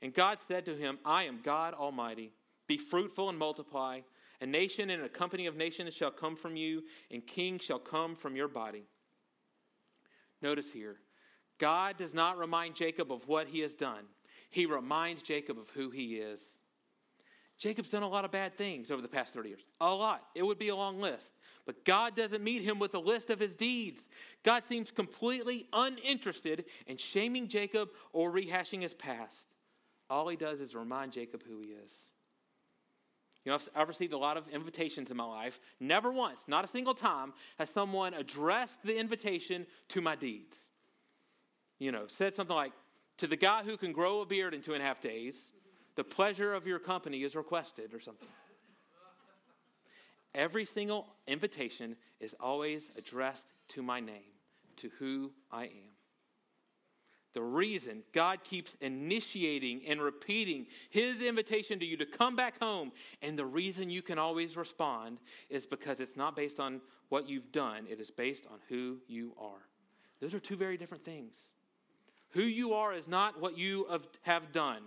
And 0.00 0.14
God 0.14 0.38
said 0.38 0.64
to 0.66 0.76
him, 0.76 1.00
I 1.04 1.24
am 1.24 1.40
God 1.42 1.74
Almighty. 1.74 2.30
Be 2.68 2.78
fruitful 2.78 3.28
and 3.28 3.36
multiply. 3.36 4.02
A 4.40 4.46
nation 4.46 4.88
and 4.90 5.02
a 5.02 5.08
company 5.08 5.46
of 5.46 5.56
nations 5.56 5.94
shall 5.94 6.12
come 6.12 6.36
from 6.36 6.54
you, 6.54 6.84
and 7.10 7.26
kings 7.26 7.64
shall 7.64 7.80
come 7.80 8.14
from 8.14 8.36
your 8.36 8.46
body. 8.46 8.84
Notice 10.40 10.70
here, 10.70 10.96
God 11.58 11.96
does 11.96 12.14
not 12.14 12.38
remind 12.38 12.76
Jacob 12.76 13.10
of 13.10 13.26
what 13.26 13.48
he 13.48 13.58
has 13.60 13.74
done, 13.74 14.04
he 14.48 14.64
reminds 14.64 15.22
Jacob 15.22 15.58
of 15.58 15.68
who 15.70 15.90
he 15.90 16.14
is. 16.14 16.44
Jacob's 17.58 17.90
done 17.90 18.04
a 18.04 18.08
lot 18.08 18.24
of 18.24 18.30
bad 18.30 18.54
things 18.54 18.92
over 18.92 19.02
the 19.02 19.08
past 19.08 19.34
30 19.34 19.48
years. 19.48 19.60
A 19.80 19.92
lot. 19.92 20.22
It 20.34 20.44
would 20.44 20.58
be 20.58 20.68
a 20.68 20.76
long 20.76 21.00
list. 21.00 21.32
But 21.66 21.84
God 21.84 22.16
doesn't 22.16 22.42
meet 22.42 22.62
him 22.62 22.78
with 22.78 22.94
a 22.94 22.98
list 22.98 23.30
of 23.30 23.38
his 23.38 23.54
deeds. 23.54 24.04
God 24.42 24.66
seems 24.66 24.90
completely 24.90 25.66
uninterested 25.72 26.64
in 26.86 26.96
shaming 26.96 27.48
Jacob 27.48 27.90
or 28.12 28.32
rehashing 28.32 28.82
his 28.82 28.94
past. 28.94 29.46
All 30.08 30.28
he 30.28 30.36
does 30.36 30.60
is 30.60 30.74
remind 30.74 31.12
Jacob 31.12 31.42
who 31.48 31.60
he 31.60 31.68
is. 31.68 31.94
You 33.44 33.50
know, 33.50 33.56
I've, 33.56 33.68
I've, 33.74 33.88
received 33.88 34.12
a 34.12 34.18
lot 34.18 34.36
of 34.36 34.48
invitations 34.48 35.10
in 35.10 35.16
my 35.16 35.24
life. 35.24 35.60
Never 35.78 36.12
once, 36.12 36.44
not 36.46 36.64
a 36.64 36.68
single 36.68 36.94
time, 36.94 37.32
has 37.58 37.70
someone 37.70 38.12
addressed 38.12 38.82
the 38.84 38.98
invitation 38.98 39.66
to 39.88 40.02
my 40.02 40.14
deeds. 40.14 40.58
You 41.78 41.92
know, 41.92 42.06
said 42.06 42.34
something 42.34 42.54
like, 42.54 42.72
To 43.18 43.26
the 43.26 43.36
guy 43.36 43.62
who 43.62 43.78
can 43.78 43.92
grow 43.92 44.20
a 44.20 44.26
beard 44.26 44.52
in 44.52 44.60
two 44.60 44.74
and 44.74 44.82
a 44.82 44.86
half 44.86 45.00
days, 45.00 45.40
the 45.96 46.04
pleasure 46.04 46.52
of 46.52 46.66
your 46.66 46.78
company 46.78 47.22
is 47.22 47.34
requested, 47.34 47.94
or 47.94 48.00
something. 48.00 48.28
Every 50.34 50.64
single 50.64 51.06
invitation 51.26 51.96
is 52.20 52.34
always 52.38 52.90
addressed 52.96 53.46
to 53.68 53.82
my 53.82 54.00
name, 54.00 54.32
to 54.76 54.90
who 54.98 55.32
I 55.50 55.64
am. 55.64 55.90
The 57.32 57.42
reason 57.42 58.02
God 58.12 58.42
keeps 58.42 58.76
initiating 58.80 59.82
and 59.86 60.02
repeating 60.02 60.66
his 60.90 61.22
invitation 61.22 61.78
to 61.78 61.86
you 61.86 61.96
to 61.96 62.06
come 62.06 62.34
back 62.34 62.58
home, 62.58 62.90
and 63.22 63.38
the 63.38 63.46
reason 63.46 63.88
you 63.88 64.02
can 64.02 64.18
always 64.18 64.56
respond 64.56 65.18
is 65.48 65.64
because 65.64 66.00
it's 66.00 66.16
not 66.16 66.34
based 66.34 66.58
on 66.58 66.80
what 67.08 67.28
you've 67.28 67.52
done, 67.52 67.86
it 67.88 68.00
is 68.00 68.10
based 68.10 68.46
on 68.50 68.58
who 68.68 68.98
you 69.06 69.32
are. 69.40 69.66
Those 70.20 70.34
are 70.34 70.40
two 70.40 70.56
very 70.56 70.76
different 70.76 71.04
things. 71.04 71.36
Who 72.30 72.42
you 72.42 72.74
are 72.74 72.92
is 72.92 73.08
not 73.08 73.40
what 73.40 73.56
you 73.56 73.86
have 74.22 74.52
done 74.52 74.82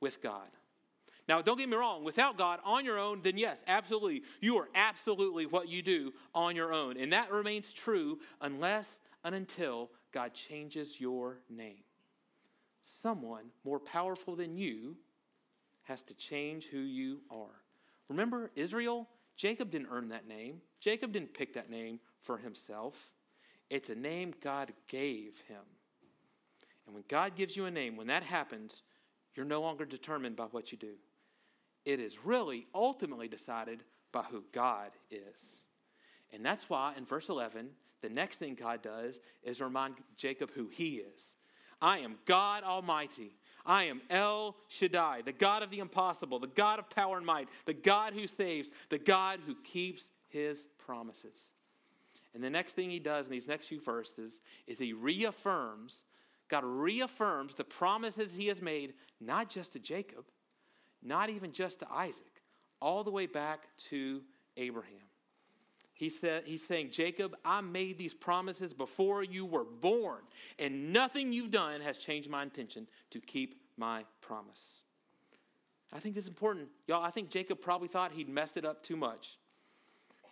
with 0.00 0.22
God. 0.22 0.48
Now, 1.28 1.42
don't 1.42 1.58
get 1.58 1.68
me 1.68 1.76
wrong, 1.76 2.04
without 2.04 2.38
God 2.38 2.58
on 2.64 2.86
your 2.86 2.98
own, 2.98 3.20
then 3.22 3.36
yes, 3.36 3.62
absolutely, 3.68 4.22
you 4.40 4.56
are 4.56 4.68
absolutely 4.74 5.44
what 5.44 5.68
you 5.68 5.82
do 5.82 6.14
on 6.34 6.56
your 6.56 6.72
own. 6.72 6.96
And 6.96 7.12
that 7.12 7.30
remains 7.30 7.70
true 7.72 8.18
unless 8.40 8.88
and 9.22 9.34
until 9.34 9.90
God 10.10 10.32
changes 10.32 10.98
your 10.98 11.40
name. 11.50 11.84
Someone 13.02 13.44
more 13.62 13.78
powerful 13.78 14.36
than 14.36 14.56
you 14.56 14.96
has 15.82 16.00
to 16.02 16.14
change 16.14 16.64
who 16.64 16.78
you 16.78 17.20
are. 17.30 17.62
Remember 18.08 18.50
Israel? 18.56 19.06
Jacob 19.36 19.70
didn't 19.70 19.88
earn 19.90 20.08
that 20.08 20.26
name, 20.26 20.62
Jacob 20.80 21.12
didn't 21.12 21.34
pick 21.34 21.54
that 21.54 21.70
name 21.70 22.00
for 22.22 22.38
himself. 22.38 23.10
It's 23.70 23.90
a 23.90 23.94
name 23.94 24.32
God 24.42 24.72
gave 24.88 25.42
him. 25.46 25.60
And 26.86 26.94
when 26.94 27.04
God 27.06 27.36
gives 27.36 27.54
you 27.54 27.66
a 27.66 27.70
name, 27.70 27.96
when 27.96 28.06
that 28.06 28.22
happens, 28.22 28.82
you're 29.34 29.44
no 29.44 29.60
longer 29.60 29.84
determined 29.84 30.36
by 30.36 30.44
what 30.44 30.72
you 30.72 30.78
do. 30.78 30.94
It 31.84 32.00
is 32.00 32.24
really 32.24 32.66
ultimately 32.74 33.28
decided 33.28 33.82
by 34.12 34.22
who 34.22 34.44
God 34.52 34.90
is. 35.10 35.60
And 36.32 36.44
that's 36.44 36.68
why 36.68 36.94
in 36.96 37.04
verse 37.04 37.28
11, 37.28 37.70
the 38.02 38.08
next 38.08 38.36
thing 38.36 38.54
God 38.54 38.82
does 38.82 39.18
is 39.42 39.60
remind 39.60 39.94
Jacob 40.16 40.50
who 40.54 40.68
he 40.68 40.96
is. 40.96 41.24
I 41.80 41.98
am 41.98 42.18
God 42.26 42.64
Almighty. 42.64 43.32
I 43.64 43.84
am 43.84 44.00
El 44.10 44.56
Shaddai, 44.68 45.22
the 45.22 45.32
God 45.32 45.62
of 45.62 45.70
the 45.70 45.78
impossible, 45.78 46.38
the 46.38 46.46
God 46.46 46.78
of 46.78 46.90
power 46.90 47.16
and 47.16 47.26
might, 47.26 47.48
the 47.66 47.74
God 47.74 48.14
who 48.14 48.26
saves, 48.26 48.70
the 48.88 48.98
God 48.98 49.40
who 49.46 49.54
keeps 49.54 50.04
his 50.28 50.66
promises. 50.78 51.36
And 52.34 52.42
the 52.42 52.50
next 52.50 52.72
thing 52.72 52.90
he 52.90 52.98
does 52.98 53.26
in 53.26 53.32
these 53.32 53.48
next 53.48 53.68
few 53.68 53.80
verses 53.80 54.42
is 54.66 54.78
he 54.78 54.92
reaffirms, 54.92 56.04
God 56.48 56.64
reaffirms 56.64 57.54
the 57.54 57.64
promises 57.64 58.34
he 58.34 58.46
has 58.46 58.62
made, 58.62 58.94
not 59.20 59.50
just 59.50 59.72
to 59.72 59.78
Jacob, 59.78 60.24
not 61.02 61.30
even 61.30 61.52
just 61.52 61.80
to 61.80 61.86
Isaac, 61.90 62.42
all 62.80 63.04
the 63.04 63.10
way 63.10 63.26
back 63.26 63.68
to 63.90 64.22
Abraham. 64.56 64.94
He 65.94 66.08
said, 66.08 66.44
he's 66.46 66.64
saying, 66.64 66.90
Jacob, 66.92 67.34
I 67.44 67.60
made 67.60 67.98
these 67.98 68.14
promises 68.14 68.72
before 68.72 69.24
you 69.24 69.44
were 69.44 69.64
born, 69.64 70.20
and 70.58 70.92
nothing 70.92 71.32
you've 71.32 71.50
done 71.50 71.80
has 71.80 71.98
changed 71.98 72.30
my 72.30 72.44
intention 72.44 72.86
to 73.10 73.20
keep 73.20 73.60
my 73.76 74.04
promise. 74.20 74.62
I 75.92 75.98
think 75.98 76.14
this 76.14 76.24
is 76.24 76.28
important. 76.28 76.68
Y'all, 76.86 77.02
I 77.02 77.10
think 77.10 77.30
Jacob 77.30 77.60
probably 77.60 77.88
thought 77.88 78.12
he'd 78.12 78.28
messed 78.28 78.56
it 78.56 78.64
up 78.64 78.82
too 78.82 78.96
much. 78.96 79.38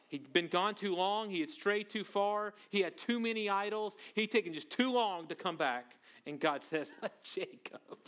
He'd 0.09 0.33
been 0.33 0.47
gone 0.47 0.75
too 0.75 0.95
long. 0.95 1.31
He 1.31 1.41
had 1.41 1.51
strayed 1.51 1.89
too 1.89 2.05
far. 2.05 2.55
He 2.71 2.81
had 2.81 2.97
too 2.97 3.19
many 3.19 3.49
idols. 3.49 3.97
He'd 4.15 4.31
taken 4.31 4.53
just 4.53 4.71
too 4.71 4.93
long 4.93 5.27
to 5.27 5.35
come 5.35 5.57
back. 5.57 5.97
And 6.27 6.39
God 6.39 6.63
says, 6.63 6.91
Jacob. 7.25 7.99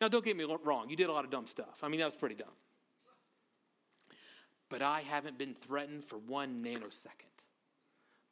Now, 0.00 0.08
don't 0.08 0.24
get 0.24 0.36
me 0.36 0.46
wrong. 0.64 0.88
You 0.88 0.96
did 0.96 1.08
a 1.08 1.12
lot 1.12 1.24
of 1.24 1.30
dumb 1.30 1.46
stuff. 1.46 1.80
I 1.82 1.88
mean, 1.88 2.00
that 2.00 2.06
was 2.06 2.16
pretty 2.16 2.36
dumb. 2.36 2.48
But 4.68 4.82
I 4.82 5.00
haven't 5.00 5.38
been 5.38 5.54
threatened 5.54 6.04
for 6.04 6.18
one 6.18 6.62
nanosecond. 6.62 7.28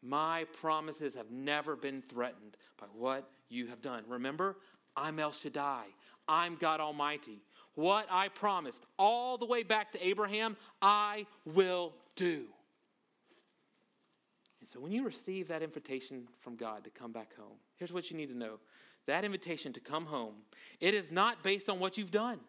My 0.02 0.44
promises 0.60 1.14
have 1.14 1.30
never 1.30 1.74
been 1.74 2.02
threatened 2.02 2.56
by 2.78 2.86
what 2.94 3.28
you 3.48 3.66
have 3.66 3.80
done. 3.80 4.04
Remember, 4.08 4.56
I'm 4.96 5.18
El 5.18 5.32
Shaddai, 5.32 5.84
I'm 6.28 6.56
God 6.56 6.80
Almighty. 6.80 7.40
What 7.74 8.06
I 8.10 8.28
promised 8.28 8.84
all 8.98 9.36
the 9.36 9.46
way 9.46 9.62
back 9.62 9.92
to 9.92 10.06
Abraham, 10.06 10.56
I 10.80 11.26
will 11.44 11.92
do. 12.14 12.44
And 14.60 14.68
so 14.68 14.80
when 14.80 14.92
you 14.92 15.04
receive 15.04 15.48
that 15.48 15.62
invitation 15.62 16.26
from 16.40 16.56
God 16.56 16.84
to 16.84 16.90
come 16.90 17.12
back 17.12 17.36
home, 17.36 17.58
here's 17.76 17.92
what 17.92 18.10
you 18.10 18.16
need 18.16 18.30
to 18.30 18.36
know. 18.36 18.58
That 19.06 19.24
invitation 19.24 19.72
to 19.74 19.80
come 19.80 20.06
home, 20.06 20.34
it 20.80 20.94
is 20.94 21.12
not 21.12 21.42
based 21.42 21.68
on 21.68 21.78
what 21.78 21.96
you've 21.96 22.10
done. 22.10 22.40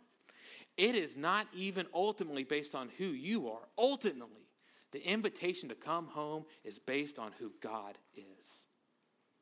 It 0.76 0.96
is 0.96 1.18
not 1.18 1.48
even 1.54 1.88
ultimately 1.94 2.44
based 2.44 2.76
on 2.76 2.90
who 2.98 3.06
you 3.06 3.50
are. 3.50 3.68
Ultimately, 3.78 4.48
the 4.92 5.06
invitation 5.06 5.70
to 5.70 5.76
come 5.76 6.08
home 6.08 6.46
is 6.64 6.80
based 6.80 7.20
on 7.20 7.32
who 7.40 7.52
God 7.62 7.98
is. 8.16 8.46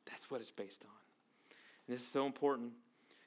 That's 0.06 0.30
what 0.30 0.40
it's 0.40 0.50
based 0.50 0.82
on. 0.84 1.56
And 1.86 1.94
this 1.94 2.02
is 2.02 2.12
so 2.12 2.26
important. 2.26 2.72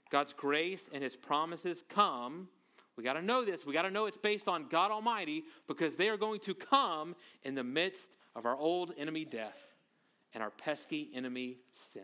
God's 0.10 0.34
grace 0.34 0.86
and 0.91 1.04
his 1.04 1.15
promises 1.15 1.84
come. 1.88 2.49
We 2.97 3.04
got 3.04 3.13
to 3.13 3.21
know 3.21 3.45
this. 3.45 3.65
We 3.65 3.73
got 3.73 3.84
to 3.84 3.91
know 3.91 4.08
it's 4.08 4.17
based 4.17 4.47
on 4.47 4.67
God 4.69 4.91
Almighty 4.91 5.43
because 5.67 5.95
they 5.95 6.10
are 6.10 6.17
going 6.17 6.39
to 6.41 6.54
come 6.54 7.15
in 7.43 7.56
the 7.56 7.63
midst 7.63 8.08
of 8.36 8.45
our 8.45 8.58
old 8.58 8.91
enemy 8.97 9.23
death 9.23 9.63
and 10.34 10.43
our 10.43 10.49
pesky 10.49 11.10
enemy 11.13 11.58
sin. 11.93 12.04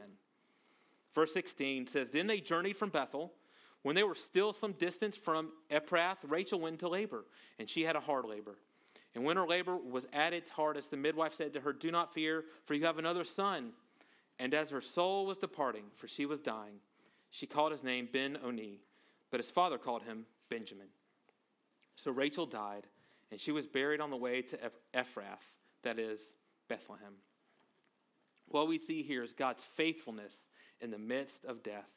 Verse 1.15 1.33
16 1.33 1.87
says 1.87 2.09
Then 2.09 2.27
they 2.27 2.41
journeyed 2.41 2.77
from 2.77 2.89
Bethel. 2.89 3.33
When 3.81 3.95
they 3.95 4.03
were 4.03 4.15
still 4.15 4.51
some 4.51 4.73
distance 4.73 5.15
from 5.15 5.51
Ephrath, 5.71 6.17
Rachel 6.27 6.59
went 6.59 6.73
into 6.73 6.89
labor, 6.89 7.23
and 7.59 7.69
she 7.69 7.83
had 7.83 7.95
a 7.95 7.99
hard 7.99 8.25
labor. 8.25 8.55
And 9.13 9.23
when 9.23 9.37
her 9.37 9.47
labor 9.47 9.77
was 9.77 10.07
at 10.11 10.33
its 10.33 10.49
hardest, 10.49 10.91
the 10.91 10.97
midwife 10.97 11.35
said 11.35 11.53
to 11.53 11.61
her, 11.61 11.71
Do 11.71 11.91
not 11.91 12.13
fear, 12.13 12.43
for 12.65 12.73
you 12.73 12.85
have 12.85 12.97
another 12.97 13.23
son. 13.23 13.71
And 14.39 14.53
as 14.53 14.71
her 14.71 14.81
soul 14.81 15.25
was 15.25 15.37
departing, 15.37 15.85
for 15.95 16.07
she 16.07 16.25
was 16.25 16.39
dying, 16.39 16.79
she 17.29 17.45
called 17.45 17.71
his 17.71 17.83
name 17.83 18.09
Ben 18.11 18.37
Oni, 18.43 18.81
but 19.31 19.39
his 19.39 19.49
father 19.49 19.77
called 19.77 20.03
him 20.03 20.25
Benjamin. 20.49 20.87
So 21.95 22.11
Rachel 22.11 22.45
died, 22.45 22.87
and 23.31 23.39
she 23.39 23.51
was 23.51 23.67
buried 23.67 24.01
on 24.01 24.09
the 24.09 24.17
way 24.17 24.41
to 24.41 24.59
Ephrath, 24.93 25.45
that 25.83 25.99
is, 25.99 26.27
Bethlehem. 26.67 27.13
What 28.49 28.67
we 28.67 28.77
see 28.77 29.03
here 29.03 29.23
is 29.23 29.33
God's 29.33 29.63
faithfulness 29.75 30.37
in 30.81 30.91
the 30.91 30.97
midst 30.97 31.45
of 31.45 31.63
death. 31.63 31.89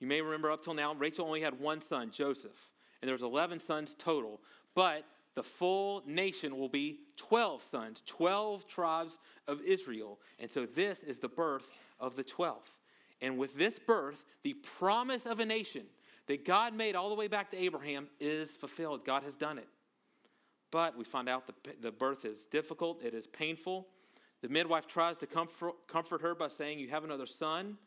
You 0.00 0.06
may 0.06 0.20
remember 0.20 0.50
up 0.50 0.62
till 0.62 0.74
now, 0.74 0.94
Rachel 0.94 1.26
only 1.26 1.40
had 1.40 1.58
one 1.58 1.80
son, 1.80 2.10
Joseph, 2.10 2.68
and 3.00 3.08
there 3.08 3.14
was 3.14 3.22
11 3.22 3.60
sons 3.60 3.94
total. 3.98 4.40
But 4.74 5.04
the 5.34 5.42
full 5.42 6.02
nation 6.06 6.58
will 6.58 6.68
be 6.68 7.00
12 7.16 7.64
sons, 7.70 8.02
12 8.06 8.66
tribes 8.66 9.18
of 9.46 9.60
Israel. 9.62 10.18
And 10.38 10.50
so 10.50 10.66
this 10.66 10.98
is 11.00 11.18
the 11.18 11.28
birth 11.28 11.68
of 12.00 12.16
the 12.16 12.24
12th. 12.24 12.72
And 13.20 13.38
with 13.38 13.56
this 13.56 13.78
birth, 13.78 14.24
the 14.42 14.54
promise 14.54 15.24
of 15.24 15.40
a 15.40 15.46
nation 15.46 15.84
that 16.26 16.44
God 16.44 16.74
made 16.74 16.96
all 16.96 17.08
the 17.08 17.14
way 17.14 17.28
back 17.28 17.50
to 17.50 17.62
Abraham 17.62 18.08
is 18.20 18.50
fulfilled. 18.50 19.04
God 19.04 19.22
has 19.22 19.36
done 19.36 19.58
it. 19.58 19.68
But 20.70 20.96
we 20.96 21.04
find 21.04 21.28
out 21.28 21.46
the, 21.46 21.54
the 21.80 21.92
birth 21.92 22.24
is 22.24 22.46
difficult, 22.46 23.02
it 23.02 23.14
is 23.14 23.26
painful. 23.26 23.86
The 24.42 24.48
midwife 24.48 24.86
tries 24.86 25.16
to 25.18 25.26
comfort, 25.26 25.74
comfort 25.88 26.20
her 26.22 26.34
by 26.34 26.48
saying, 26.48 26.78
You 26.78 26.88
have 26.88 27.04
another 27.04 27.26
son. 27.26 27.78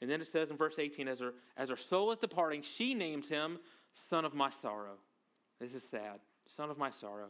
And 0.00 0.10
then 0.10 0.20
it 0.20 0.28
says 0.28 0.50
in 0.50 0.56
verse 0.56 0.78
18, 0.78 1.08
as 1.08 1.20
her, 1.20 1.34
as 1.56 1.68
her 1.68 1.76
soul 1.76 2.10
is 2.12 2.18
departing, 2.18 2.62
she 2.62 2.94
names 2.94 3.28
him 3.28 3.58
son 4.08 4.24
of 4.24 4.34
my 4.34 4.50
sorrow. 4.50 4.96
This 5.60 5.74
is 5.74 5.82
sad 5.82 6.20
son 6.46 6.70
of 6.70 6.78
my 6.78 6.90
sorrow. 6.90 7.28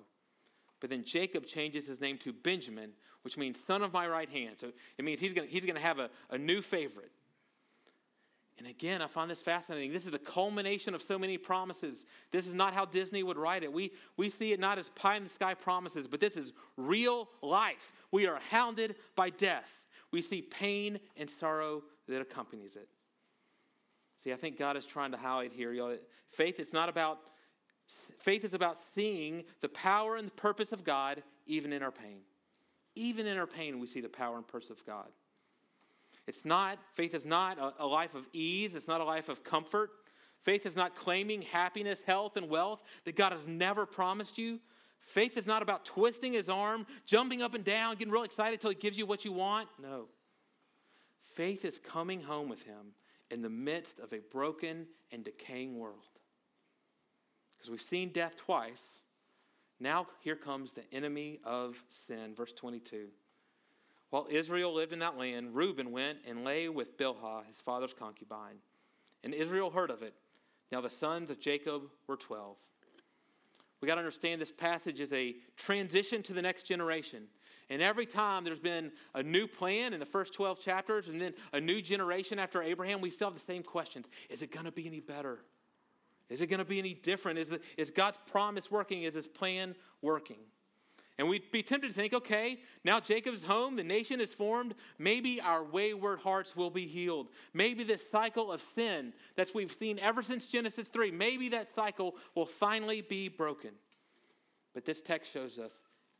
But 0.80 0.90
then 0.90 1.04
Jacob 1.04 1.46
changes 1.46 1.86
his 1.86 2.00
name 2.00 2.16
to 2.18 2.32
Benjamin, 2.32 2.92
which 3.22 3.36
means 3.36 3.62
son 3.62 3.82
of 3.82 3.92
my 3.92 4.08
right 4.08 4.28
hand. 4.28 4.56
So 4.58 4.72
it 4.96 5.04
means 5.04 5.20
he's 5.20 5.34
gonna 5.34 5.48
he's 5.48 5.66
gonna 5.66 5.80
have 5.80 5.98
a, 5.98 6.08
a 6.30 6.38
new 6.38 6.62
favorite. 6.62 7.10
And 8.60 8.68
again, 8.68 9.00
I 9.00 9.06
find 9.06 9.30
this 9.30 9.40
fascinating. 9.40 9.90
This 9.90 10.04
is 10.04 10.12
the 10.12 10.18
culmination 10.18 10.94
of 10.94 11.00
so 11.00 11.18
many 11.18 11.38
promises. 11.38 12.04
This 12.30 12.46
is 12.46 12.52
not 12.52 12.74
how 12.74 12.84
Disney 12.84 13.22
would 13.22 13.38
write 13.38 13.62
it. 13.62 13.72
We, 13.72 13.90
we 14.18 14.28
see 14.28 14.52
it 14.52 14.60
not 14.60 14.78
as 14.78 14.90
pie 14.90 15.16
in 15.16 15.24
the 15.24 15.30
sky 15.30 15.54
promises, 15.54 16.06
but 16.06 16.20
this 16.20 16.36
is 16.36 16.52
real 16.76 17.30
life. 17.40 17.90
We 18.12 18.26
are 18.26 18.38
hounded 18.50 18.96
by 19.16 19.30
death. 19.30 19.70
We 20.12 20.20
see 20.20 20.42
pain 20.42 21.00
and 21.16 21.30
sorrow 21.30 21.84
that 22.10 22.20
accompanies 22.20 22.76
it. 22.76 22.88
See, 24.18 24.32
I 24.32 24.36
think 24.36 24.58
God 24.58 24.76
is 24.76 24.84
trying 24.84 25.12
to 25.12 25.16
highlight 25.16 25.52
here, 25.52 25.72
y'all. 25.72 25.96
Faith, 26.28 26.60
it's 26.60 26.72
not 26.72 26.88
about 26.88 27.18
Faith 28.20 28.44
is 28.44 28.54
about 28.54 28.78
seeing 28.94 29.44
the 29.62 29.68
power 29.68 30.16
and 30.16 30.26
the 30.26 30.32
purpose 30.32 30.72
of 30.72 30.84
God 30.84 31.22
even 31.46 31.72
in 31.72 31.82
our 31.82 31.90
pain. 31.90 32.20
Even 32.94 33.26
in 33.26 33.38
our 33.38 33.46
pain, 33.46 33.78
we 33.78 33.86
see 33.86 34.00
the 34.00 34.08
power 34.08 34.36
and 34.36 34.46
purpose 34.46 34.70
of 34.70 34.84
God. 34.84 35.06
It's 36.26 36.44
not, 36.44 36.78
faith 36.94 37.14
is 37.14 37.24
not 37.24 37.58
a, 37.58 37.72
a 37.80 37.86
life 37.86 38.14
of 38.14 38.28
ease, 38.32 38.74
it's 38.74 38.86
not 38.86 39.00
a 39.00 39.04
life 39.04 39.28
of 39.28 39.42
comfort. 39.42 39.90
Faith 40.42 40.64
is 40.64 40.76
not 40.76 40.94
claiming 40.94 41.42
happiness, 41.42 42.00
health, 42.06 42.36
and 42.36 42.48
wealth 42.48 42.82
that 43.04 43.16
God 43.16 43.32
has 43.32 43.46
never 43.46 43.84
promised 43.84 44.38
you. 44.38 44.60
Faith 45.00 45.36
is 45.36 45.46
not 45.46 45.62
about 45.62 45.84
twisting 45.84 46.34
his 46.34 46.48
arm, 46.48 46.86
jumping 47.06 47.42
up 47.42 47.54
and 47.54 47.64
down, 47.64 47.96
getting 47.96 48.12
real 48.12 48.22
excited 48.22 48.54
until 48.54 48.70
he 48.70 48.76
gives 48.76 48.96
you 48.96 49.06
what 49.06 49.24
you 49.24 49.32
want. 49.32 49.68
No. 49.82 50.06
Faith 51.40 51.64
is 51.64 51.78
coming 51.78 52.20
home 52.20 52.50
with 52.50 52.64
him 52.64 52.92
in 53.30 53.40
the 53.40 53.48
midst 53.48 53.98
of 53.98 54.12
a 54.12 54.18
broken 54.30 54.86
and 55.10 55.24
decaying 55.24 55.78
world. 55.78 56.18
Because 57.56 57.70
we've 57.70 57.80
seen 57.80 58.10
death 58.10 58.36
twice. 58.36 58.82
Now 59.80 60.06
here 60.20 60.36
comes 60.36 60.72
the 60.72 60.82
enemy 60.92 61.40
of 61.42 61.82
sin. 62.06 62.34
Verse 62.36 62.52
22. 62.52 63.06
While 64.10 64.26
Israel 64.28 64.74
lived 64.74 64.92
in 64.92 64.98
that 64.98 65.16
land, 65.16 65.54
Reuben 65.54 65.92
went 65.92 66.18
and 66.28 66.44
lay 66.44 66.68
with 66.68 66.98
Bilhah, 66.98 67.46
his 67.46 67.56
father's 67.56 67.94
concubine. 67.94 68.56
And 69.24 69.32
Israel 69.32 69.70
heard 69.70 69.90
of 69.90 70.02
it. 70.02 70.12
Now 70.70 70.82
the 70.82 70.90
sons 70.90 71.30
of 71.30 71.40
Jacob 71.40 71.84
were 72.06 72.18
12. 72.18 72.58
We 73.80 73.88
got 73.88 73.94
to 73.94 74.00
understand 74.00 74.42
this 74.42 74.52
passage 74.52 75.00
is 75.00 75.14
a 75.14 75.36
transition 75.56 76.22
to 76.24 76.34
the 76.34 76.42
next 76.42 76.64
generation. 76.64 77.28
And 77.70 77.80
every 77.80 78.04
time 78.04 78.42
there's 78.42 78.58
been 78.58 78.90
a 79.14 79.22
new 79.22 79.46
plan 79.46 79.94
in 79.94 80.00
the 80.00 80.06
first 80.06 80.34
12 80.34 80.60
chapters 80.60 81.08
and 81.08 81.20
then 81.20 81.34
a 81.52 81.60
new 81.60 81.80
generation 81.80 82.40
after 82.40 82.60
Abraham, 82.60 83.00
we 83.00 83.10
still 83.10 83.28
have 83.28 83.38
the 83.38 83.44
same 83.44 83.62
questions. 83.62 84.06
Is 84.28 84.42
it 84.42 84.50
going 84.50 84.66
to 84.66 84.72
be 84.72 84.86
any 84.86 84.98
better? 84.98 85.38
Is 86.28 86.40
it 86.40 86.48
going 86.48 86.58
to 86.58 86.64
be 86.64 86.80
any 86.80 86.94
different? 86.94 87.38
Is, 87.38 87.48
the, 87.48 87.60
is 87.76 87.90
God's 87.90 88.18
promise 88.26 88.70
working? 88.70 89.04
Is 89.04 89.14
his 89.14 89.28
plan 89.28 89.76
working? 90.02 90.38
And 91.16 91.28
we'd 91.28 91.50
be 91.50 91.62
tempted 91.62 91.88
to 91.88 91.94
think, 91.94 92.14
okay, 92.14 92.60
now 92.82 92.98
Jacob's 92.98 93.44
home, 93.44 93.76
the 93.76 93.84
nation 93.84 94.20
is 94.20 94.32
formed. 94.32 94.74
Maybe 94.98 95.40
our 95.40 95.62
wayward 95.62 96.20
hearts 96.20 96.56
will 96.56 96.70
be 96.70 96.86
healed. 96.86 97.28
Maybe 97.52 97.84
this 97.84 98.08
cycle 98.10 98.50
of 98.50 98.64
sin 98.74 99.12
that 99.36 99.50
we've 99.54 99.70
seen 99.70 99.98
ever 99.98 100.22
since 100.22 100.46
Genesis 100.46 100.88
3, 100.88 101.10
maybe 101.10 101.50
that 101.50 101.68
cycle 101.68 102.16
will 102.34 102.46
finally 102.46 103.02
be 103.02 103.28
broken. 103.28 103.72
But 104.72 104.86
this 104.86 105.02
text 105.02 105.32
shows 105.32 105.58
us 105.58 105.74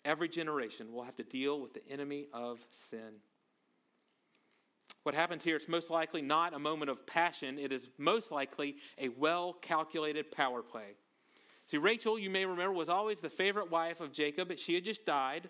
every 0.04 0.28
generation 0.28 0.92
will 0.92 1.04
have 1.04 1.16
to 1.16 1.24
deal 1.24 1.60
with 1.60 1.74
the 1.74 1.86
enemy 1.88 2.26
of 2.32 2.64
sin. 2.90 3.20
What 5.02 5.14
happens 5.14 5.44
here, 5.44 5.56
it's 5.56 5.68
most 5.68 5.90
likely 5.90 6.20
not 6.20 6.52
a 6.52 6.58
moment 6.58 6.90
of 6.90 7.06
passion. 7.06 7.58
It 7.58 7.72
is 7.72 7.88
most 7.96 8.30
likely 8.30 8.76
a 8.98 9.08
well 9.08 9.54
calculated 9.54 10.30
power 10.30 10.62
play. 10.62 10.96
See, 11.64 11.78
Rachel, 11.78 12.18
you 12.18 12.30
may 12.30 12.44
remember, 12.44 12.72
was 12.72 12.88
always 12.88 13.20
the 13.20 13.30
favorite 13.30 13.70
wife 13.70 14.00
of 14.00 14.12
Jacob, 14.12 14.48
but 14.48 14.58
she 14.58 14.74
had 14.74 14.84
just 14.84 15.06
died. 15.06 15.48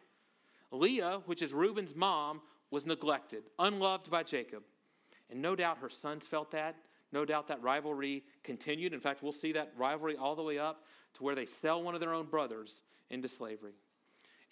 Leah, 0.70 1.22
which 1.26 1.42
is 1.42 1.52
Reuben's 1.52 1.96
mom, 1.96 2.42
was 2.70 2.86
neglected, 2.86 3.44
unloved 3.58 4.10
by 4.10 4.22
Jacob. 4.22 4.62
And 5.30 5.42
no 5.42 5.56
doubt 5.56 5.78
her 5.78 5.88
sons 5.88 6.26
felt 6.26 6.52
that. 6.52 6.76
No 7.12 7.24
doubt 7.24 7.48
that 7.48 7.62
rivalry 7.62 8.22
continued. 8.44 8.92
In 8.92 9.00
fact, 9.00 9.22
we'll 9.22 9.32
see 9.32 9.52
that 9.52 9.72
rivalry 9.76 10.16
all 10.16 10.36
the 10.36 10.42
way 10.42 10.58
up 10.58 10.84
to 11.14 11.24
where 11.24 11.34
they 11.34 11.46
sell 11.46 11.82
one 11.82 11.94
of 11.94 12.00
their 12.00 12.14
own 12.14 12.26
brothers 12.26 12.82
into 13.08 13.28
slavery. 13.28 13.74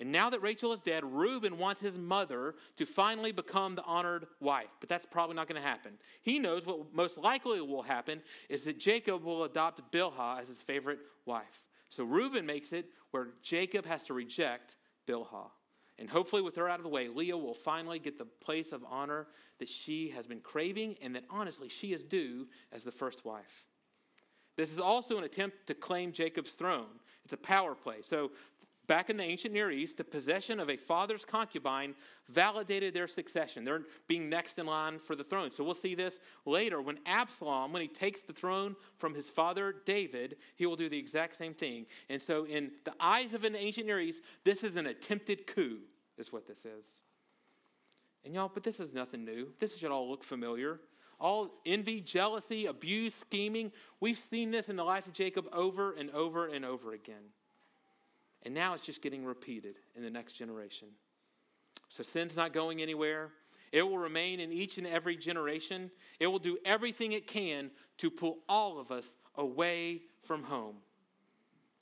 And 0.01 0.13
now 0.13 0.31
that 0.31 0.43
Rachel 0.43 0.73
is 0.73 0.81
dead, 0.81 1.05
Reuben 1.05 1.59
wants 1.59 1.81
his 1.81 1.99
mother 1.99 2.55
to 2.77 2.87
finally 2.87 3.33
become 3.33 3.75
the 3.75 3.83
honored 3.83 4.27
wife. 4.41 4.71
But 4.79 4.89
that's 4.89 5.05
probably 5.05 5.35
not 5.35 5.49
going 5.49 5.61
to 5.61 5.67
happen. 5.67 5.95
He 6.23 6.39
knows 6.39 6.65
what 6.65 6.95
most 6.95 7.19
likely 7.19 7.61
will 7.61 7.83
happen 7.83 8.23
is 8.49 8.63
that 8.65 8.79
Jacob 8.79 9.25
will 9.25 9.45
adopt 9.45 9.91
Bilhah 9.91 10.41
as 10.41 10.49
his 10.49 10.59
favorite 10.59 11.01
wife. 11.27 11.63
So 11.89 12.05
Reuben 12.05 12.47
makes 12.47 12.73
it 12.73 12.87
where 13.11 13.29
Jacob 13.43 13.87
has 13.87 14.03
to 14.05 14.15
reject 14.15 14.77
Bilhah. 15.07 15.51
And 15.99 16.09
hopefully, 16.09 16.43
with 16.43 16.55
her 16.57 16.69
out 16.69 16.79
of 16.79 16.85
the 16.85 16.91
way, 16.91 17.09
Leah 17.09 17.37
will 17.37 17.55
finally 17.55 17.99
get 17.99 18.19
the 18.19 18.25
place 18.25 18.71
of 18.71 18.85
honor 18.89 19.27
that 19.59 19.69
she 19.69 20.11
has 20.11 20.27
been 20.27 20.41
craving 20.41 20.97
and 21.03 21.17
that 21.17 21.25
honestly 21.29 21.69
she 21.69 21.93
is 21.93 22.05
due 22.05 22.47
as 22.71 22.85
the 22.85 22.93
first 22.93 23.25
wife. 23.25 23.65
This 24.57 24.73
is 24.73 24.79
also 24.79 25.19
an 25.19 25.25
attempt 25.25 25.67
to 25.67 25.75
claim 25.75 26.13
Jacob's 26.13 26.51
throne. 26.51 27.01
It's 27.25 27.33
a 27.33 27.37
power 27.37 27.75
play. 27.75 27.97
So 28.03 28.31
Back 28.89 29.11
in 29.11 29.19
the 29.19 29.23
ancient 29.23 29.53
Near 29.53 29.71
East, 29.71 29.99
the 29.99 30.05
possession 30.05 30.59
of 30.59 30.71
a 30.71 30.79
father's 30.79 31.23
concubine 31.23 31.95
validated 32.31 32.95
their 32.95 33.07
succession. 33.07 33.63
They're 33.63 33.83
being 34.09 34.31
next 34.31 34.59
in 34.59 34.65
line 34.65 34.99
for 34.99 35.15
the 35.15 35.23
throne. 35.23 35.51
So 35.51 35.63
we'll 35.63 35.75
see 35.75 35.95
this 35.95 36.19
later. 36.47 36.81
When 36.81 36.99
Absalom, 37.05 37.71
when 37.75 37.83
he 37.83 37.89
takes 37.89 38.23
the 38.23 38.33
throne 38.33 38.77
from 38.97 39.15
his 39.15 39.29
father 39.29 39.75
David, 39.85 40.37
he 40.57 40.65
will 40.65 40.75
do 40.75 40.89
the 40.89 40.99
exact 40.99 41.35
same 41.35 41.53
thing. 41.53 41.85
And 42.09 42.21
so, 42.21 42.47
in 42.47 42.71
the 42.85 42.95
eyes 42.99 43.35
of 43.35 43.45
an 43.45 43.55
ancient 43.55 43.87
Near 43.87 44.01
East, 44.01 44.23
this 44.43 44.65
is 44.65 44.75
an 44.75 44.87
attempted 44.87 45.47
coup, 45.47 45.81
is 46.17 46.33
what 46.33 46.47
this 46.47 46.65
is. 46.65 46.87
And 48.25 48.35
y'all, 48.35 48.51
but 48.53 48.63
this 48.63 48.81
is 48.81 48.95
nothing 48.95 49.23
new. 49.23 49.49
This 49.61 49.77
should 49.77 49.91
all 49.91 50.09
look 50.09 50.25
familiar. 50.25 50.81
All 51.21 51.51
envy, 51.67 52.01
jealousy, 52.01 52.65
abuse, 52.65 53.15
scheming. 53.21 53.71
We've 54.01 54.17
seen 54.31 54.51
this 54.51 54.71
in 54.71 54.77
the 54.77 54.85
life 54.85 55.07
of 55.07 55.13
Jacob 55.13 55.47
over 55.53 55.93
and 55.93 56.11
over 56.13 56.47
and 56.47 56.65
over 56.65 56.95
again. 56.95 57.33
And 58.45 58.55
now 58.55 58.75
it's 58.75 58.85
just 58.85 59.03
getting 59.03 59.25
repeated 59.25 59.77
in 59.97 60.03
the 60.03 60.11
next 60.11 60.35
generation. 60.35 60.89
So 61.89 62.03
sin's 62.03 62.37
not 62.37 62.53
going 62.53 62.81
anywhere. 62.81 63.31
It 63.73 63.83
will 63.83 63.99
remain 63.99 64.41
in 64.41 64.53
each 64.53 64.79
and 64.79 64.87
every 64.87 65.17
generation. 65.17 65.91
It 66.21 66.29
will 66.29 66.39
do 66.39 66.59
everything 66.65 67.13
it 67.13 67.27
can 67.27 67.71
to 67.99 68.11
pull 68.11 68.39
all 68.49 68.79
of 68.79 68.91
us 68.91 69.15
away 69.35 70.03
from 70.23 70.45
home. 70.45 70.77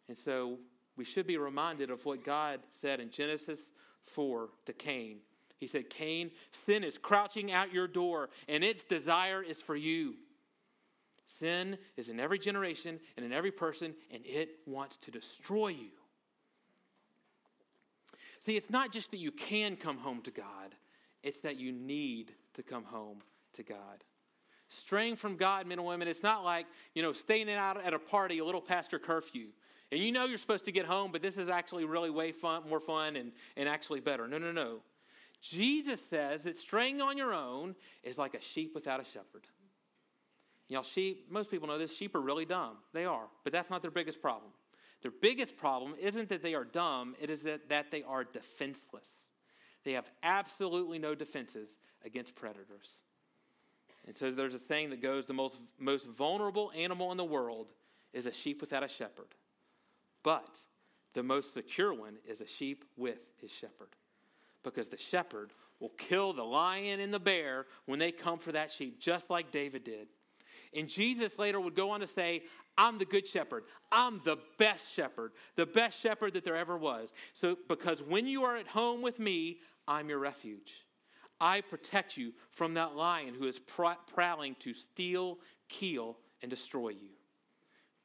And 0.08 0.16
so 0.16 0.58
we 0.96 1.04
should 1.04 1.26
be 1.26 1.36
reminded 1.36 1.90
of 1.90 2.04
what 2.04 2.24
God 2.24 2.60
said 2.80 3.00
in 3.00 3.10
Genesis 3.10 3.60
4 4.06 4.48
to 4.66 4.72
Cain. 4.72 5.18
He 5.58 5.66
said, 5.66 5.90
Cain, 5.90 6.30
sin 6.66 6.84
is 6.84 6.98
crouching 6.98 7.50
out 7.50 7.72
your 7.72 7.88
door, 7.88 8.28
and 8.48 8.62
its 8.62 8.82
desire 8.82 9.42
is 9.42 9.60
for 9.60 9.74
you. 9.76 10.14
Sin 11.38 11.78
is 11.96 12.08
in 12.08 12.20
every 12.20 12.38
generation 12.38 13.00
and 13.16 13.24
in 13.24 13.32
every 13.32 13.50
person, 13.50 13.94
and 14.12 14.24
it 14.24 14.50
wants 14.66 14.96
to 14.98 15.10
destroy 15.10 15.68
you. 15.68 15.90
See, 18.46 18.56
it's 18.56 18.70
not 18.70 18.92
just 18.92 19.10
that 19.10 19.16
you 19.16 19.32
can 19.32 19.74
come 19.74 19.98
home 19.98 20.22
to 20.22 20.30
God, 20.30 20.76
it's 21.24 21.38
that 21.38 21.56
you 21.56 21.72
need 21.72 22.30
to 22.54 22.62
come 22.62 22.84
home 22.84 23.18
to 23.54 23.64
God. 23.64 24.04
Straying 24.68 25.16
from 25.16 25.34
God, 25.34 25.66
men 25.66 25.80
and 25.80 25.86
women, 25.86 26.06
it's 26.06 26.22
not 26.22 26.44
like, 26.44 26.66
you 26.94 27.02
know, 27.02 27.12
staying 27.12 27.50
out 27.50 27.84
at 27.84 27.92
a 27.92 27.98
party 27.98 28.38
a 28.38 28.44
little 28.44 28.60
past 28.60 28.92
your 28.92 29.00
curfew. 29.00 29.48
And 29.90 30.00
you 30.00 30.12
know 30.12 30.26
you're 30.26 30.38
supposed 30.38 30.64
to 30.66 30.70
get 30.70 30.86
home, 30.86 31.10
but 31.10 31.22
this 31.22 31.38
is 31.38 31.48
actually 31.48 31.86
really 31.86 32.08
way 32.08 32.30
fun, 32.30 32.62
more 32.68 32.78
fun 32.78 33.16
and, 33.16 33.32
and 33.56 33.68
actually 33.68 33.98
better. 33.98 34.28
No, 34.28 34.38
no, 34.38 34.52
no. 34.52 34.78
Jesus 35.42 36.00
says 36.08 36.44
that 36.44 36.56
straying 36.56 37.02
on 37.02 37.18
your 37.18 37.34
own 37.34 37.74
is 38.04 38.16
like 38.16 38.34
a 38.34 38.40
sheep 38.40 38.76
without 38.76 39.00
a 39.00 39.04
shepherd. 39.04 39.48
Y'all, 40.68 40.84
sheep, 40.84 41.26
most 41.32 41.50
people 41.50 41.66
know 41.66 41.78
this, 41.78 41.96
sheep 41.96 42.14
are 42.14 42.20
really 42.20 42.44
dumb. 42.44 42.76
They 42.92 43.06
are, 43.06 43.26
but 43.42 43.52
that's 43.52 43.70
not 43.70 43.82
their 43.82 43.90
biggest 43.90 44.22
problem. 44.22 44.52
Their 45.06 45.12
biggest 45.12 45.56
problem 45.56 45.94
isn't 46.00 46.30
that 46.30 46.42
they 46.42 46.56
are 46.56 46.64
dumb, 46.64 47.14
it 47.20 47.30
is 47.30 47.44
that, 47.44 47.68
that 47.68 47.92
they 47.92 48.02
are 48.02 48.24
defenseless. 48.24 49.08
They 49.84 49.92
have 49.92 50.10
absolutely 50.24 50.98
no 50.98 51.14
defenses 51.14 51.78
against 52.04 52.34
predators. 52.34 52.90
And 54.04 54.18
so 54.18 54.32
there's 54.32 54.56
a 54.56 54.58
saying 54.58 54.90
that 54.90 55.00
goes 55.00 55.26
the 55.26 55.32
most, 55.32 55.60
most 55.78 56.08
vulnerable 56.08 56.72
animal 56.76 57.12
in 57.12 57.18
the 57.18 57.24
world 57.24 57.68
is 58.12 58.26
a 58.26 58.32
sheep 58.32 58.60
without 58.60 58.82
a 58.82 58.88
shepherd. 58.88 59.28
But 60.24 60.58
the 61.14 61.22
most 61.22 61.54
secure 61.54 61.94
one 61.94 62.16
is 62.26 62.40
a 62.40 62.46
sheep 62.48 62.84
with 62.96 63.20
his 63.40 63.52
shepherd. 63.52 63.90
Because 64.64 64.88
the 64.88 64.98
shepherd 64.98 65.52
will 65.78 65.90
kill 65.90 66.32
the 66.32 66.42
lion 66.42 66.98
and 66.98 67.14
the 67.14 67.20
bear 67.20 67.66
when 67.84 68.00
they 68.00 68.10
come 68.10 68.40
for 68.40 68.50
that 68.50 68.72
sheep, 68.72 68.98
just 68.98 69.30
like 69.30 69.52
David 69.52 69.84
did. 69.84 70.08
And 70.74 70.88
Jesus 70.88 71.38
later 71.38 71.60
would 71.60 71.76
go 71.76 71.90
on 71.90 72.00
to 72.00 72.08
say, 72.08 72.42
I'm 72.78 72.98
the 72.98 73.04
good 73.04 73.26
shepherd. 73.26 73.64
I'm 73.90 74.20
the 74.24 74.38
best 74.58 74.84
shepherd, 74.94 75.32
the 75.56 75.66
best 75.66 76.00
shepherd 76.00 76.34
that 76.34 76.44
there 76.44 76.56
ever 76.56 76.76
was. 76.76 77.12
So, 77.32 77.56
because 77.68 78.02
when 78.02 78.26
you 78.26 78.44
are 78.44 78.56
at 78.56 78.66
home 78.66 79.02
with 79.02 79.18
me, 79.18 79.60
I'm 79.88 80.08
your 80.08 80.18
refuge. 80.18 80.72
I 81.40 81.60
protect 81.60 82.16
you 82.16 82.32
from 82.50 82.74
that 82.74 82.96
lion 82.96 83.34
who 83.34 83.46
is 83.46 83.58
prowling 83.58 84.56
to 84.60 84.74
steal, 84.74 85.38
kill, 85.68 86.16
and 86.42 86.50
destroy 86.50 86.90
you. 86.90 87.10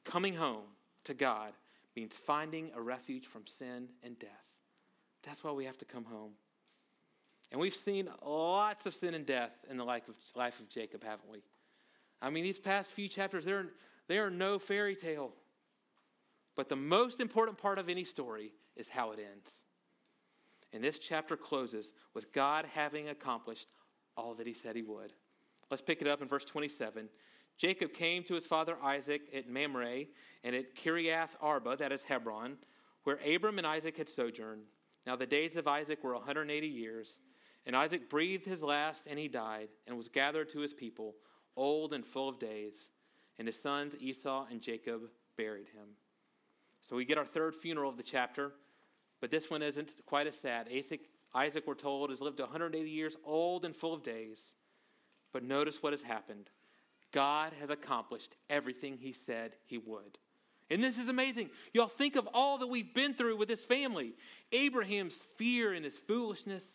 Coming 0.03 0.35
home 0.35 0.63
to 1.05 1.13
God 1.13 1.53
means 1.95 2.13
finding 2.13 2.71
a 2.75 2.81
refuge 2.81 3.25
from 3.25 3.43
sin 3.59 3.89
and 4.03 4.17
death. 4.19 4.29
That's 5.23 5.43
why 5.43 5.51
we 5.51 5.65
have 5.65 5.77
to 5.79 5.85
come 5.85 6.05
home. 6.05 6.31
And 7.51 7.59
we've 7.59 7.75
seen 7.75 8.09
lots 8.25 8.85
of 8.85 8.93
sin 8.93 9.13
and 9.13 9.25
death 9.25 9.51
in 9.69 9.77
the 9.77 9.83
life 9.83 10.07
of, 10.07 10.15
life 10.35 10.59
of 10.59 10.69
Jacob, 10.69 11.03
haven't 11.03 11.29
we? 11.29 11.39
I 12.21 12.29
mean, 12.29 12.43
these 12.43 12.59
past 12.59 12.91
few 12.91 13.07
chapters, 13.07 13.45
they're, 13.45 13.67
they 14.11 14.17
are 14.17 14.29
no 14.29 14.59
fairy 14.59 14.95
tale. 14.95 15.31
But 16.57 16.67
the 16.67 16.75
most 16.75 17.21
important 17.21 17.57
part 17.57 17.79
of 17.79 17.87
any 17.87 18.03
story 18.03 18.51
is 18.75 18.89
how 18.89 19.11
it 19.11 19.19
ends. 19.19 19.51
And 20.73 20.83
this 20.83 20.99
chapter 20.99 21.37
closes 21.37 21.93
with 22.13 22.33
God 22.33 22.65
having 22.73 23.07
accomplished 23.07 23.67
all 24.17 24.33
that 24.33 24.47
he 24.47 24.53
said 24.53 24.75
he 24.75 24.81
would. 24.81 25.13
Let's 25.69 25.81
pick 25.81 26.01
it 26.01 26.09
up 26.09 26.21
in 26.21 26.27
verse 26.27 26.43
27. 26.43 27.07
Jacob 27.57 27.93
came 27.93 28.23
to 28.23 28.33
his 28.33 28.45
father 28.45 28.75
Isaac 28.83 29.21
at 29.33 29.49
Mamre 29.49 30.05
and 30.43 30.55
at 30.55 30.75
Kiriath 30.75 31.37
Arba, 31.39 31.77
that 31.77 31.93
is 31.93 32.03
Hebron, 32.03 32.57
where 33.05 33.19
Abram 33.25 33.59
and 33.59 33.67
Isaac 33.67 33.97
had 33.97 34.09
sojourned. 34.09 34.63
Now 35.07 35.15
the 35.15 35.25
days 35.25 35.55
of 35.55 35.67
Isaac 35.67 36.03
were 36.03 36.15
180 36.15 36.67
years, 36.67 37.17
and 37.65 37.75
Isaac 37.77 38.09
breathed 38.09 38.45
his 38.45 38.61
last, 38.61 39.03
and 39.07 39.17
he 39.17 39.29
died, 39.29 39.69
and 39.87 39.95
was 39.95 40.09
gathered 40.09 40.49
to 40.49 40.59
his 40.59 40.73
people 40.73 41.15
old 41.55 41.93
and 41.93 42.05
full 42.05 42.27
of 42.27 42.39
days, 42.39 42.89
and 43.37 43.47
his 43.47 43.59
sons 43.59 43.95
Esau 43.99 44.45
and 44.49 44.61
Jacob 44.61 45.01
buried 45.37 45.67
him. 45.69 45.95
So 46.81 46.95
we 46.95 47.05
get 47.05 47.17
our 47.17 47.25
third 47.25 47.55
funeral 47.55 47.89
of 47.89 47.97
the 47.97 48.03
chapter, 48.03 48.53
but 49.19 49.31
this 49.31 49.49
one 49.49 49.61
isn't 49.61 49.93
quite 50.05 50.27
as 50.27 50.37
sad. 50.37 50.67
Isaac, 50.73 51.01
Isaac, 51.33 51.65
we're 51.67 51.75
told, 51.75 52.09
has 52.09 52.21
lived 52.21 52.39
180 52.39 52.89
years, 52.89 53.15
old 53.23 53.65
and 53.65 53.75
full 53.75 53.93
of 53.93 54.03
days. 54.03 54.41
But 55.31 55.43
notice 55.43 55.81
what 55.81 55.93
has 55.93 56.01
happened 56.01 56.49
God 57.11 57.53
has 57.59 57.69
accomplished 57.69 58.35
everything 58.49 58.97
he 58.97 59.11
said 59.11 59.55
he 59.65 59.77
would. 59.77 60.17
And 60.69 60.81
this 60.81 60.97
is 60.97 61.09
amazing. 61.09 61.49
Y'all 61.73 61.87
think 61.87 62.15
of 62.15 62.29
all 62.33 62.57
that 62.59 62.67
we've 62.67 62.93
been 62.93 63.13
through 63.13 63.35
with 63.35 63.49
this 63.49 63.63
family 63.63 64.13
Abraham's 64.51 65.19
fear 65.37 65.73
and 65.73 65.83
his 65.83 65.95
foolishness, 65.95 66.65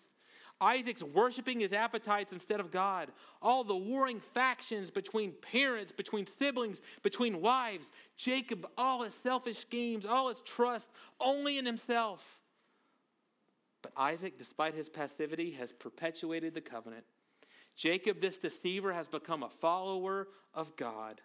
Isaac's 0.60 1.02
worshiping 1.02 1.60
his 1.60 1.72
appetites 1.72 2.32
instead 2.32 2.60
of 2.60 2.70
God. 2.70 3.10
All 3.42 3.62
the 3.62 3.76
warring 3.76 4.20
factions 4.20 4.90
between 4.90 5.32
parents, 5.32 5.92
between 5.92 6.26
siblings, 6.26 6.80
between 7.02 7.40
wives. 7.42 7.90
Jacob, 8.16 8.66
all 8.78 9.02
his 9.02 9.14
selfish 9.14 9.58
schemes, 9.58 10.06
all 10.06 10.28
his 10.28 10.40
trust 10.40 10.88
only 11.20 11.58
in 11.58 11.66
himself. 11.66 12.24
But 13.82 13.92
Isaac, 13.96 14.38
despite 14.38 14.74
his 14.74 14.88
passivity, 14.88 15.52
has 15.52 15.72
perpetuated 15.72 16.54
the 16.54 16.60
covenant. 16.62 17.04
Jacob, 17.76 18.20
this 18.20 18.38
deceiver, 18.38 18.92
has 18.92 19.06
become 19.06 19.42
a 19.42 19.50
follower 19.50 20.28
of 20.54 20.74
God. 20.76 21.20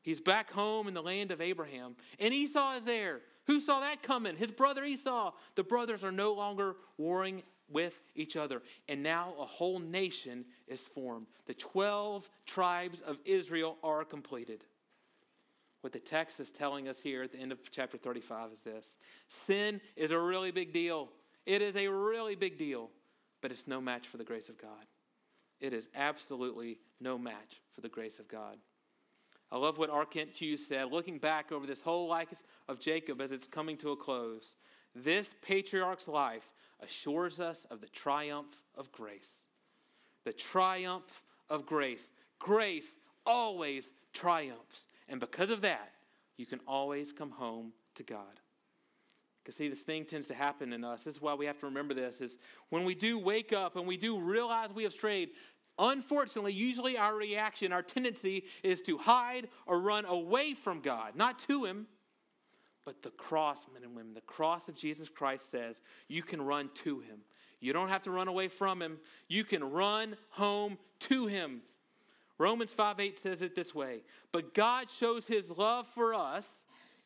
He's 0.00 0.20
back 0.20 0.50
home 0.50 0.88
in 0.88 0.94
the 0.94 1.02
land 1.02 1.30
of 1.30 1.40
Abraham. 1.40 1.94
And 2.18 2.32
Esau 2.34 2.76
is 2.76 2.84
there. 2.84 3.20
Who 3.46 3.60
saw 3.60 3.80
that 3.80 4.02
coming? 4.02 4.36
His 4.36 4.50
brother 4.50 4.84
Esau. 4.84 5.32
The 5.54 5.62
brothers 5.62 6.02
are 6.02 6.12
no 6.12 6.32
longer 6.32 6.76
warring 6.96 7.42
with 7.68 8.00
each 8.14 8.36
other. 8.36 8.62
And 8.88 9.02
now 9.02 9.34
a 9.38 9.44
whole 9.44 9.78
nation 9.78 10.44
is 10.66 10.80
formed. 10.80 11.26
The 11.46 11.54
12 11.54 12.28
tribes 12.46 13.00
of 13.00 13.18
Israel 13.24 13.76
are 13.82 14.04
completed. 14.04 14.64
What 15.82 15.92
the 15.92 15.98
text 15.98 16.38
is 16.38 16.50
telling 16.50 16.88
us 16.88 17.00
here 17.00 17.22
at 17.22 17.32
the 17.32 17.38
end 17.38 17.50
of 17.50 17.58
chapter 17.70 17.98
35 17.98 18.52
is 18.52 18.60
this 18.60 18.88
sin 19.46 19.80
is 19.96 20.12
a 20.12 20.18
really 20.18 20.52
big 20.52 20.72
deal. 20.72 21.08
It 21.44 21.60
is 21.60 21.76
a 21.76 21.88
really 21.88 22.36
big 22.36 22.56
deal, 22.56 22.88
but 23.40 23.50
it's 23.50 23.66
no 23.66 23.80
match 23.80 24.06
for 24.06 24.16
the 24.16 24.24
grace 24.24 24.48
of 24.48 24.58
God. 24.58 24.86
It 25.60 25.72
is 25.72 25.88
absolutely 25.94 26.78
no 27.00 27.18
match 27.18 27.60
for 27.74 27.80
the 27.80 27.88
grace 27.88 28.18
of 28.18 28.28
God. 28.28 28.58
I 29.50 29.58
love 29.58 29.76
what 29.76 29.90
R. 29.90 30.06
Kent 30.06 30.30
Hughes 30.30 30.66
said, 30.66 30.90
looking 30.90 31.18
back 31.18 31.52
over 31.52 31.66
this 31.66 31.82
whole 31.82 32.08
life 32.08 32.28
of 32.68 32.80
Jacob 32.80 33.20
as 33.20 33.32
it's 33.32 33.46
coming 33.46 33.76
to 33.78 33.90
a 33.90 33.96
close. 33.96 34.54
This 34.94 35.30
patriarch's 35.40 36.08
life 36.08 36.50
assures 36.80 37.40
us 37.40 37.64
of 37.70 37.80
the 37.80 37.88
triumph 37.88 38.62
of 38.76 38.92
grace. 38.92 39.30
The 40.24 40.32
triumph 40.32 41.22
of 41.48 41.66
grace. 41.66 42.04
Grace 42.38 42.90
always 43.24 43.88
triumphs. 44.12 44.84
And 45.08 45.20
because 45.20 45.50
of 45.50 45.62
that, 45.62 45.92
you 46.36 46.46
can 46.46 46.60
always 46.66 47.12
come 47.12 47.30
home 47.30 47.72
to 47.94 48.02
God. 48.02 48.40
Because 49.42 49.56
see, 49.56 49.68
this 49.68 49.80
thing 49.80 50.04
tends 50.04 50.28
to 50.28 50.34
happen 50.34 50.72
in 50.72 50.84
us. 50.84 51.04
This 51.04 51.16
is 51.16 51.22
why 51.22 51.34
we 51.34 51.46
have 51.46 51.58
to 51.60 51.66
remember 51.66 51.94
this 51.94 52.20
is 52.20 52.38
when 52.68 52.84
we 52.84 52.94
do 52.94 53.18
wake 53.18 53.52
up 53.52 53.76
and 53.76 53.86
we 53.86 53.96
do 53.96 54.18
realize 54.20 54.70
we 54.72 54.84
have 54.84 54.92
strayed, 54.92 55.30
unfortunately, 55.78 56.52
usually 56.52 56.96
our 56.96 57.14
reaction, 57.14 57.72
our 57.72 57.82
tendency 57.82 58.44
is 58.62 58.80
to 58.82 58.98
hide 58.98 59.48
or 59.66 59.80
run 59.80 60.04
away 60.04 60.54
from 60.54 60.80
God, 60.80 61.16
not 61.16 61.40
to 61.40 61.64
Him. 61.64 61.86
But 62.84 63.02
the 63.02 63.10
cross, 63.10 63.66
men 63.72 63.84
and 63.84 63.94
women, 63.94 64.14
the 64.14 64.20
cross 64.22 64.68
of 64.68 64.74
Jesus 64.74 65.08
Christ 65.08 65.50
says 65.50 65.80
you 66.08 66.22
can 66.22 66.42
run 66.42 66.70
to 66.76 67.00
him. 67.00 67.18
You 67.60 67.72
don't 67.72 67.88
have 67.88 68.02
to 68.02 68.10
run 68.10 68.26
away 68.26 68.48
from 68.48 68.82
him. 68.82 68.98
You 69.28 69.44
can 69.44 69.62
run 69.62 70.16
home 70.30 70.78
to 71.00 71.26
him. 71.26 71.62
Romans 72.38 72.72
5 72.72 72.98
8 72.98 73.18
says 73.22 73.42
it 73.42 73.54
this 73.54 73.74
way 73.74 74.00
But 74.32 74.52
God 74.52 74.90
shows 74.90 75.26
his 75.26 75.48
love 75.50 75.86
for 75.94 76.12
us 76.12 76.48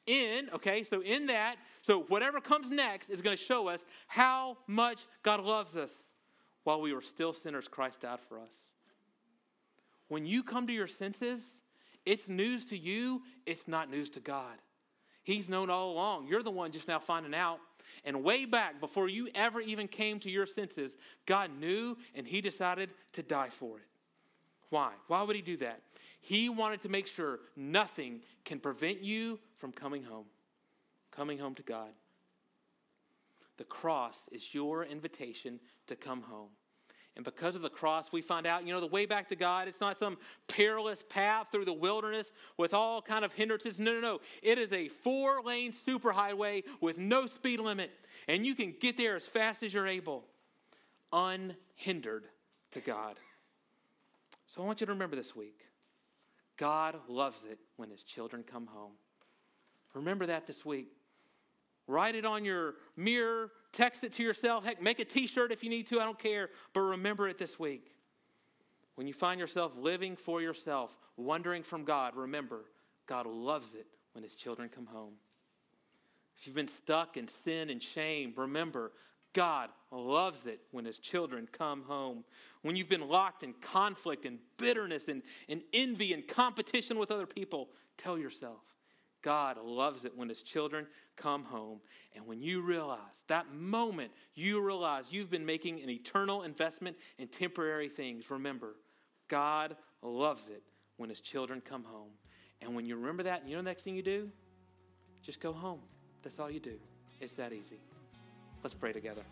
in, 0.07 0.49
okay, 0.55 0.83
so 0.83 1.03
in 1.03 1.27
that, 1.27 1.57
so 1.83 2.03
whatever 2.05 2.41
comes 2.41 2.71
next 2.71 3.11
is 3.11 3.21
going 3.21 3.37
to 3.37 3.43
show 3.43 3.69
us 3.69 3.85
how 4.07 4.57
much 4.67 5.05
God 5.23 5.43
loves 5.43 5.77
us. 5.77 5.93
While 6.65 6.81
we 6.81 6.93
were 6.93 7.03
still 7.03 7.33
sinners, 7.33 7.69
Christ 7.69 8.01
died 8.01 8.21
for 8.29 8.39
us. 8.39 8.57
When 10.09 10.25
you 10.25 10.43
come 10.43 10.67
to 10.67 10.73
your 10.73 10.87
senses, 10.87 11.45
it's 12.05 12.29
news 12.29 12.65
to 12.67 12.79
you, 12.79 13.23
it's 13.45 13.69
not 13.69 13.91
news 13.91 14.11
to 14.11 14.21
God. 14.21 14.57
He's 15.27 15.49
known 15.49 15.71
all 15.71 15.91
along. 15.91 16.29
You're 16.29 16.45
the 16.45 16.53
one 16.53 16.71
just 16.71 16.87
now 16.87 17.01
finding 17.01 17.35
out. 17.35 17.59
And 18.05 18.23
way 18.23 18.45
back, 18.45 18.79
before 18.79 19.09
you 19.09 19.29
ever 19.35 19.61
even 19.61 19.89
came 19.89 20.21
to 20.21 20.31
your 20.31 20.47
senses, 20.47 20.97
God 21.27 21.51
knew 21.59 21.97
and 22.15 22.25
He 22.25 22.41
decided 22.41 22.91
to 23.15 23.25
die 23.25 23.49
for 23.49 23.79
it. 23.79 23.85
Why? 24.71 24.93
Why 25.09 25.23
would 25.23 25.35
He 25.35 25.43
do 25.43 25.57
that? 25.57 25.81
He 26.21 26.49
wanted 26.49 26.83
to 26.83 26.89
make 26.89 27.09
sure 27.09 27.41
nothing 27.57 28.21
can 28.45 28.61
prevent 28.61 29.03
you 29.03 29.41
from 29.59 29.73
coming 29.73 30.05
home, 30.05 30.27
coming 31.11 31.39
home 31.39 31.57
to 31.57 31.63
God. 31.65 31.91
The 33.57 33.65
cross 33.65 34.21
is 34.31 34.55
your 34.55 34.85
invitation 34.85 35.59
to 35.89 35.97
come 35.97 36.23
home. 36.23 36.51
And 37.17 37.25
because 37.25 37.57
of 37.57 37.63
the 37.63 37.71
cross, 37.71 38.13
we 38.13 38.21
find 38.21 38.47
out, 38.47 38.67
you 38.67 38.75
know, 38.75 38.81
the 38.81 38.87
way 38.87 39.07
back 39.07 39.29
to 39.31 39.37
God, 39.37 39.69
it's 39.69 39.81
not 39.81 39.99
some 39.99 40.19
perilous 40.49 41.03
path 41.09 41.47
through 41.51 41.65
the 41.65 41.73
wilderness 41.73 42.31
with 42.59 42.75
all 42.75 43.01
kind 43.01 43.25
of 43.25 43.33
hindrances. 43.33 43.79
No, 43.79 43.95
no, 43.95 44.01
no. 44.01 44.21
It 44.43 44.59
is 44.59 44.73
a 44.73 44.89
four-lane 44.89 45.73
superhighway 45.73 46.65
with 46.83 46.99
no 46.99 47.27
speed 47.27 47.61
limit. 47.61 47.91
And 48.29 48.45
you 48.45 48.55
can 48.55 48.75
get 48.79 48.99
there 48.99 49.17
as 49.17 49.27
fast 49.27 49.63
as 49.63 49.73
you're 49.73 49.87
able, 49.87 50.25
unhindered 51.11 52.27
to 52.73 52.81
God. 52.81 53.17
So 54.47 54.63
I 54.63 54.67
want 54.67 54.81
you 54.81 54.87
to 54.87 54.93
remember 54.93 55.17
this 55.17 55.35
week 55.35 55.61
God 56.59 56.97
loves 57.09 57.45
it 57.45 57.59
when 57.77 57.91
his 57.91 58.03
children 58.03 58.43
come 58.43 58.67
home. 58.67 58.93
Remember 59.95 60.27
that 60.27 60.47
this 60.47 60.65
week. 60.65 60.89
Write 61.87 62.15
it 62.15 62.27
on 62.27 62.45
your 62.45 62.75
mirror, 62.97 63.53
text 63.77 64.03
it 64.05 64.13
to 64.15 64.23
yourself, 64.23 64.65
heck, 64.65 64.83
make 64.83 64.99
a 64.99 65.05
t 65.05 65.27
shirt 65.27 65.53
if 65.53 65.63
you 65.63 65.71
need 65.71 65.87
to, 65.89 66.01
I 66.01 66.05
don't 66.05 66.19
care. 66.19 66.49
But 66.73 66.81
remember 66.81 67.29
it 67.29 67.39
this 67.39 67.59
week. 67.59 67.93
When 68.95 69.07
you 69.07 69.13
find 69.13 69.39
yourself 69.39 69.73
living 69.77 70.17
for 70.17 70.41
yourself, 70.41 70.97
wandering 71.17 71.63
from 71.63 71.85
God, 71.85 72.17
remember, 72.17 72.65
God 73.07 73.27
loves 73.27 73.75
it 73.75 73.87
when 74.13 74.25
his 74.25 74.35
children 74.35 74.71
come 74.75 74.87
home. 74.87 75.13
If 76.39 76.47
you've 76.47 76.57
been 76.57 76.69
stuck 76.69 77.17
in 77.17 77.29
sin 77.29 77.69
and 77.69 77.83
shame, 77.83 78.33
remember, 78.37 78.93
God 79.35 79.69
loves 79.93 80.47
it 80.47 80.61
when 80.71 80.87
his 80.87 80.99
children 80.99 81.47
come 81.51 81.83
home. 81.83 82.25
When 82.63 82.75
you've 82.75 82.89
been 82.89 83.07
locked 83.07 83.43
in 83.43 83.53
conflict 83.61 84.25
and 84.25 84.39
bitterness 84.57 85.05
and, 85.09 85.23
and 85.49 85.61
envy 85.75 86.15
and 86.15 86.27
competition 86.27 86.99
with 86.99 87.11
other 87.11 87.27
people, 87.27 87.69
tell 87.99 88.19
yourself, 88.19 88.61
God 89.27 89.59
loves 89.61 90.05
it 90.05 90.13
when 90.15 90.29
his 90.29 90.41
children 90.41 90.87
come 91.17 91.43
home. 91.43 91.81
And 92.15 92.25
when 92.29 92.41
you 92.41 92.61
realize, 92.61 93.21
that 93.27 93.53
moment 93.53 94.13
you 94.37 94.61
realize 94.61 95.07
you've 95.11 95.31
been 95.31 95.45
making 95.45 95.83
an 95.83 95.91
eternal 95.91 96.45
investment 96.45 96.97
in 97.19 97.27
temporary 97.27 97.89
things, 97.89 98.31
remember, 98.31 98.77
God 99.27 99.75
loves 100.01 100.49
it 100.49 100.63
when 100.97 101.11
his 101.11 101.19
children 101.19 101.61
come 101.61 101.83
home. 101.83 102.11
And 102.63 102.77
when 102.77 102.87
you 102.87 102.95
remember 102.95 103.25
that, 103.25 103.43
you 103.49 103.57
know 103.57 103.63
the 103.63 103.65
next 103.65 103.83
thing 103.83 103.97
you 103.97 104.03
do? 104.05 104.31
Just 105.25 105.41
go 105.41 105.53
home. 105.53 105.81
That's 106.23 106.39
all 106.39 106.49
you 106.49 106.61
do. 106.61 106.79
It's 107.21 107.35
that 107.35 107.53
easy. 107.53 107.81
Let's 108.63 108.75
pray 108.75 108.93
together. 108.93 109.23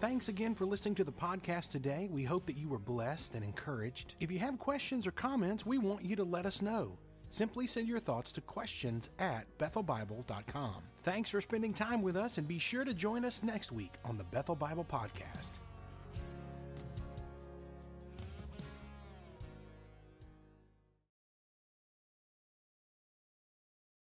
Thanks 0.00 0.28
again 0.28 0.54
for 0.54 0.66
listening 0.66 0.94
to 0.94 1.04
the 1.04 1.10
podcast 1.10 1.72
today. 1.72 2.08
We 2.12 2.22
hope 2.22 2.46
that 2.46 2.56
you 2.56 2.68
were 2.68 2.78
blessed 2.78 3.34
and 3.34 3.42
encouraged. 3.42 4.14
If 4.20 4.30
you 4.30 4.38
have 4.38 4.56
questions 4.56 5.04
or 5.04 5.10
comments, 5.10 5.66
we 5.66 5.78
want 5.78 6.04
you 6.04 6.14
to 6.14 6.24
let 6.24 6.46
us 6.46 6.62
know. 6.62 6.96
Simply 7.30 7.66
send 7.66 7.88
your 7.88 8.00
thoughts 8.00 8.32
to 8.32 8.40
questions 8.40 9.10
at 9.18 9.46
bethelbible.com. 9.58 10.76
Thanks 11.02 11.30
for 11.30 11.40
spending 11.40 11.72
time 11.72 12.02
with 12.02 12.16
us 12.16 12.38
and 12.38 12.48
be 12.48 12.58
sure 12.58 12.84
to 12.84 12.94
join 12.94 13.24
us 13.24 13.42
next 13.42 13.72
week 13.72 13.94
on 14.04 14.16
the 14.16 14.24
Bethel 14.24 14.56
Bible 14.56 14.84
Podcast. 14.84 15.58